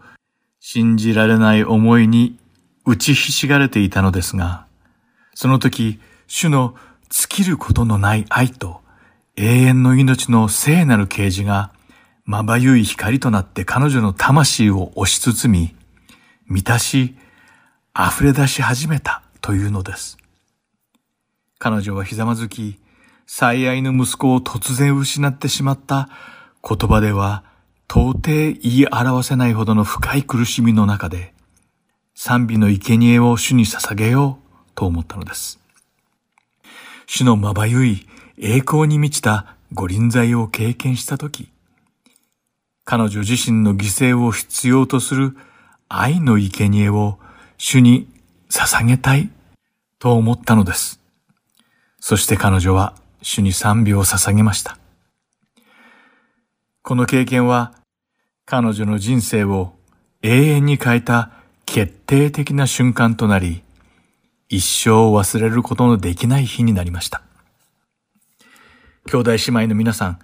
[0.61, 2.39] 信じられない思いに
[2.85, 4.67] 打ちひしがれていたのですが、
[5.35, 6.75] その時、主の
[7.09, 8.81] 尽きることのない愛と
[9.37, 11.71] 永遠の命の聖なる啓示が、
[12.25, 15.77] まばゆい光となって彼女の魂を押し包み、
[16.47, 17.15] 満たし、
[17.97, 20.19] 溢れ出し始めたというのです。
[21.59, 22.79] 彼女はひざまずき、
[23.27, 26.09] 最愛の息子を突然失ってしまった
[26.69, 27.45] 言葉では
[27.89, 31.33] 到底言い表せないほどの深い苦しみの中で、
[32.15, 35.59] 賛美の生贄を主に捧げようと思ったのです。
[37.07, 41.49] 主のまばゆい栄光に満ちた五輪罪を経験したとき、
[42.85, 45.37] 彼女自身の犠牲を必要とする
[45.89, 47.19] 愛の生贄を
[47.57, 48.07] 主に
[48.51, 49.31] 捧げたい
[49.99, 51.01] と思ったのです。
[52.01, 54.77] そして彼女は主に賛美を捧げました。
[56.83, 57.78] この経験は
[58.51, 59.75] 彼女の人生を
[60.23, 61.33] 永遠に変えた
[61.67, 63.63] 決定的な瞬間となり、
[64.49, 67.21] 一生忘れることのできない日になりました。
[69.05, 70.19] 兄弟姉妹の皆さん、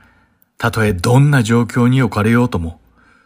[0.56, 2.80] たとえどんな状況に置かれようとも、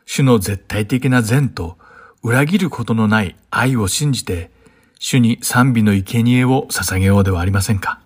[0.05, 1.79] 主の絶対的な善と
[2.25, 4.51] 裏切ることのない愛を信じて、
[4.99, 8.01] 主に賛美の生贄を捧げようではありませんか。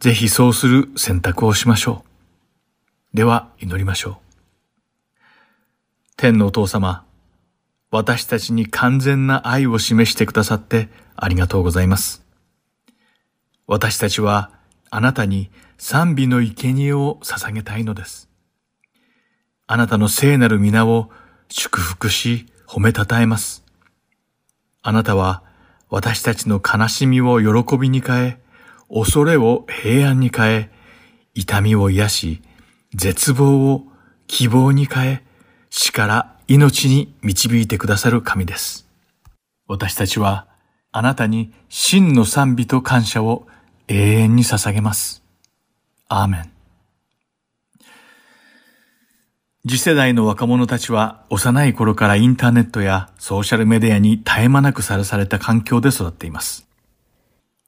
[0.00, 2.06] ぜひそうする選択をしましょ
[3.12, 3.16] う。
[3.18, 4.27] では祈りましょう。
[6.20, 7.04] 天のお父様、
[7.92, 12.24] 私たちに完全な愛を示してくださってありがとうございます。
[13.68, 14.50] 私たちは
[14.90, 15.48] あなたに
[15.78, 18.28] 賛美の生贄を捧げたいのです。
[19.68, 21.08] あなたの聖なる皆を
[21.50, 23.64] 祝福し褒めたたえます。
[24.82, 25.44] あなたは
[25.88, 28.38] 私たちの悲しみを喜びに変え、
[28.92, 30.70] 恐れを平安に変え、
[31.34, 32.42] 痛みを癒し、
[32.92, 33.84] 絶望を
[34.26, 35.27] 希望に変え、
[35.70, 38.86] 死から命に導いてくださる神です。
[39.66, 40.46] 私たちは
[40.92, 43.46] あなたに真の賛美と感謝を
[43.88, 45.22] 永遠に捧げます。
[46.08, 46.50] アーメン。
[49.68, 56.66] 次世代の若者たちは幼い頃からインターネットやソーシャルメディアに絶え間なくさらされた環境で育っています。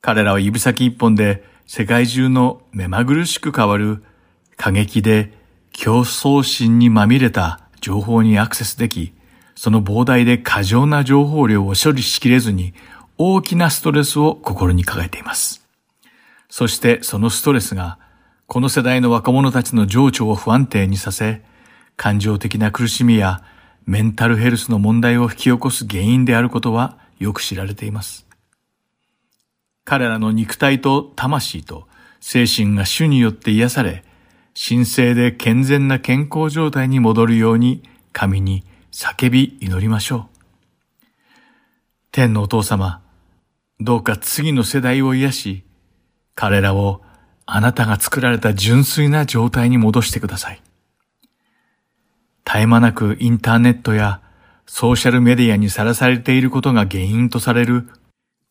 [0.01, 4.03] 彼らは指先一本で世界中の目まぐるしく変わる
[4.57, 5.33] 過激で
[5.73, 9.13] 競争心にまみれた情報にアクセスでき、
[9.55, 12.73] その膨大で過剰な情報量を処理しきれずに
[13.19, 15.67] 大きなストレスを心に抱えています。
[16.49, 17.99] そしてそのストレスが
[18.47, 21.43] この世代の若者たちの情緒を不安定にさせ、
[21.97, 23.43] 感情的な苦しみや
[23.87, 28.27] メンタルヘルスの問題を引き起こす原因であることはよく知られています。
[29.85, 31.87] 彼らの肉体と魂と
[32.21, 34.05] 精神が主によって癒され、
[34.55, 37.83] 神聖で健全な健康状態に戻るように
[38.13, 40.41] 神に叫び祈りましょう。
[42.13, 43.03] 天のお父様、
[43.79, 45.65] どうか次の世代を癒し、
[46.35, 47.03] 彼らを
[47.47, 50.63] あなたが作られた純粋な状態に戻してください。
[52.45, 54.21] 絶え間なくインターネットや
[54.67, 57.89] ソーシャルメディアにさらされていることが原因とされる、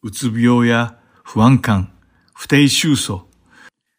[0.01, 1.91] うつ病や不安感、
[2.33, 3.25] 不定収束、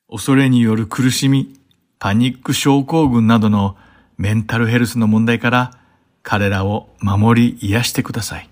[0.08, 1.59] 恐れによる苦しみ、
[2.00, 3.76] パニック症候群などの
[4.16, 5.78] メンタルヘルスの問題から
[6.22, 8.48] 彼らを守り癒してください。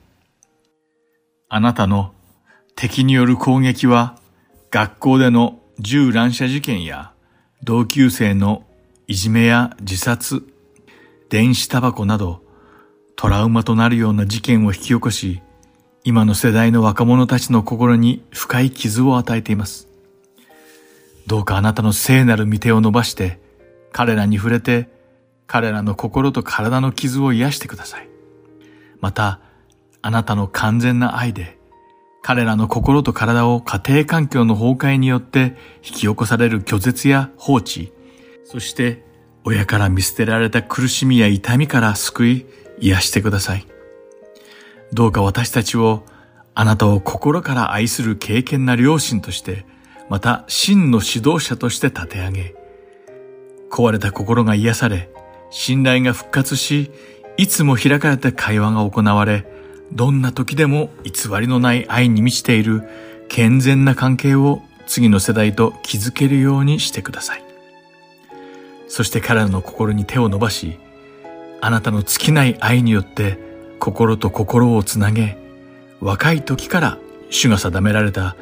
[1.49, 2.13] あなたの
[2.77, 4.19] 敵による攻撃は
[4.71, 7.13] 学校での銃乱射事件や
[7.65, 8.65] 同級生の
[9.07, 10.45] いじめや自殺、
[11.31, 12.43] 電子タバコなど
[13.17, 15.41] トラウマとなるような事件を引き起こし、
[16.05, 19.88] 今の世代の若者たちの心に深い傷を与えています。
[21.29, 23.39] どうかあなたの聖なる御手を伸ばして、
[23.93, 24.89] 彼らに触れて、
[25.47, 28.09] 彼らの心と体の傷を癒してください。
[29.01, 29.39] また、
[30.01, 31.59] あなたの完全な愛で、
[32.23, 37.93] 彼らの心と体を家庭環境の崩壊によって引き起こされる拒絶や放置、
[38.45, 39.05] そして
[39.45, 42.47] 親から見捨てられた苦しみや痛みから救い、
[42.81, 43.67] 癒してください。
[44.95, 46.05] どうか私たちを
[46.55, 49.67] あなたを心から愛する敬虔な両親として、
[50.09, 52.55] また真の指導者として立て上げ、
[53.71, 55.11] 壊れた心が癒され、
[55.51, 56.91] 信頼が復活し、
[57.37, 59.47] いつも開かれた会話が行われ、
[59.93, 62.83] どんな時でも偽りのない愛に満ちている
[63.29, 67.45] 健全な関係を次の世代と築けるようにしてください。
[68.89, 70.79] そして彼らの心に手を伸ばし、
[71.61, 73.39] あなたの尽きない愛によって
[73.79, 75.37] 心と心をつなげ、
[76.01, 76.99] 若い時から
[77.31, 78.37] 主が定められた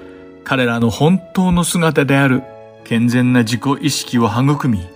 [0.47, 2.45] 彼らの本当の姿である
[2.85, 4.87] 健全な自己意識を育み、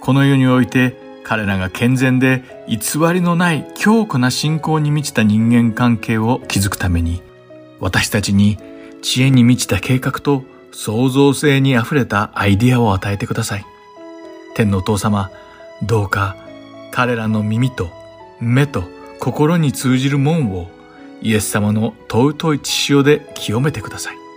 [0.00, 7.20] この世において彼らが健全で偽りのない強固な信仰に満ちた人間関係を築くために、
[7.80, 8.56] 私たちに
[9.02, 13.66] 知恵に満ちた計画と創造性に溢れたアイディアを与えてください。
[14.54, 15.30] 天のお父様、
[15.82, 16.34] どうか
[16.92, 17.90] 彼らの耳と
[18.40, 18.84] 目と
[19.20, 20.70] 心に通じる門を
[21.20, 24.27] イエス様の尊い血潮で清めてください。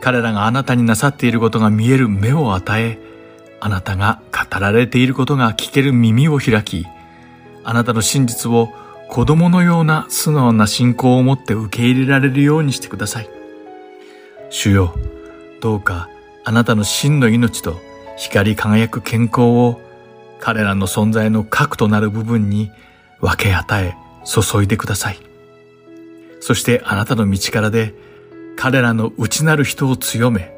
[0.00, 2.98] 彼らがあなたになさっていることが見える目を与え、
[3.60, 6.86] あなたが語られていることが聞ける耳を開き、
[7.64, 8.72] あなたの真実を
[9.08, 13.28] 子供のような素直な信仰を持って受け入れられるようにしてください。
[14.48, 14.94] 主よ、
[15.60, 16.08] どうか
[16.44, 17.78] あなたの真の命と
[18.16, 19.80] 光り輝く健康を
[20.40, 22.70] 彼らの存在の核となる部分に
[23.20, 23.94] 分け与え
[24.24, 25.18] 注いでください。
[26.40, 27.94] そしてあなたの道からで
[28.62, 30.54] 彼らの内なる人を強め、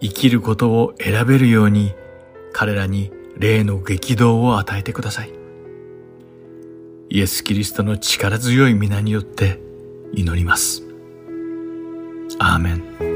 [0.00, 1.94] 生きることを選べるように
[2.52, 5.30] 彼らに霊の激動を与えてください。
[7.08, 9.60] イエス・キリストの力強い皆によって
[10.14, 10.82] 祈ります。
[12.40, 13.15] アーメン。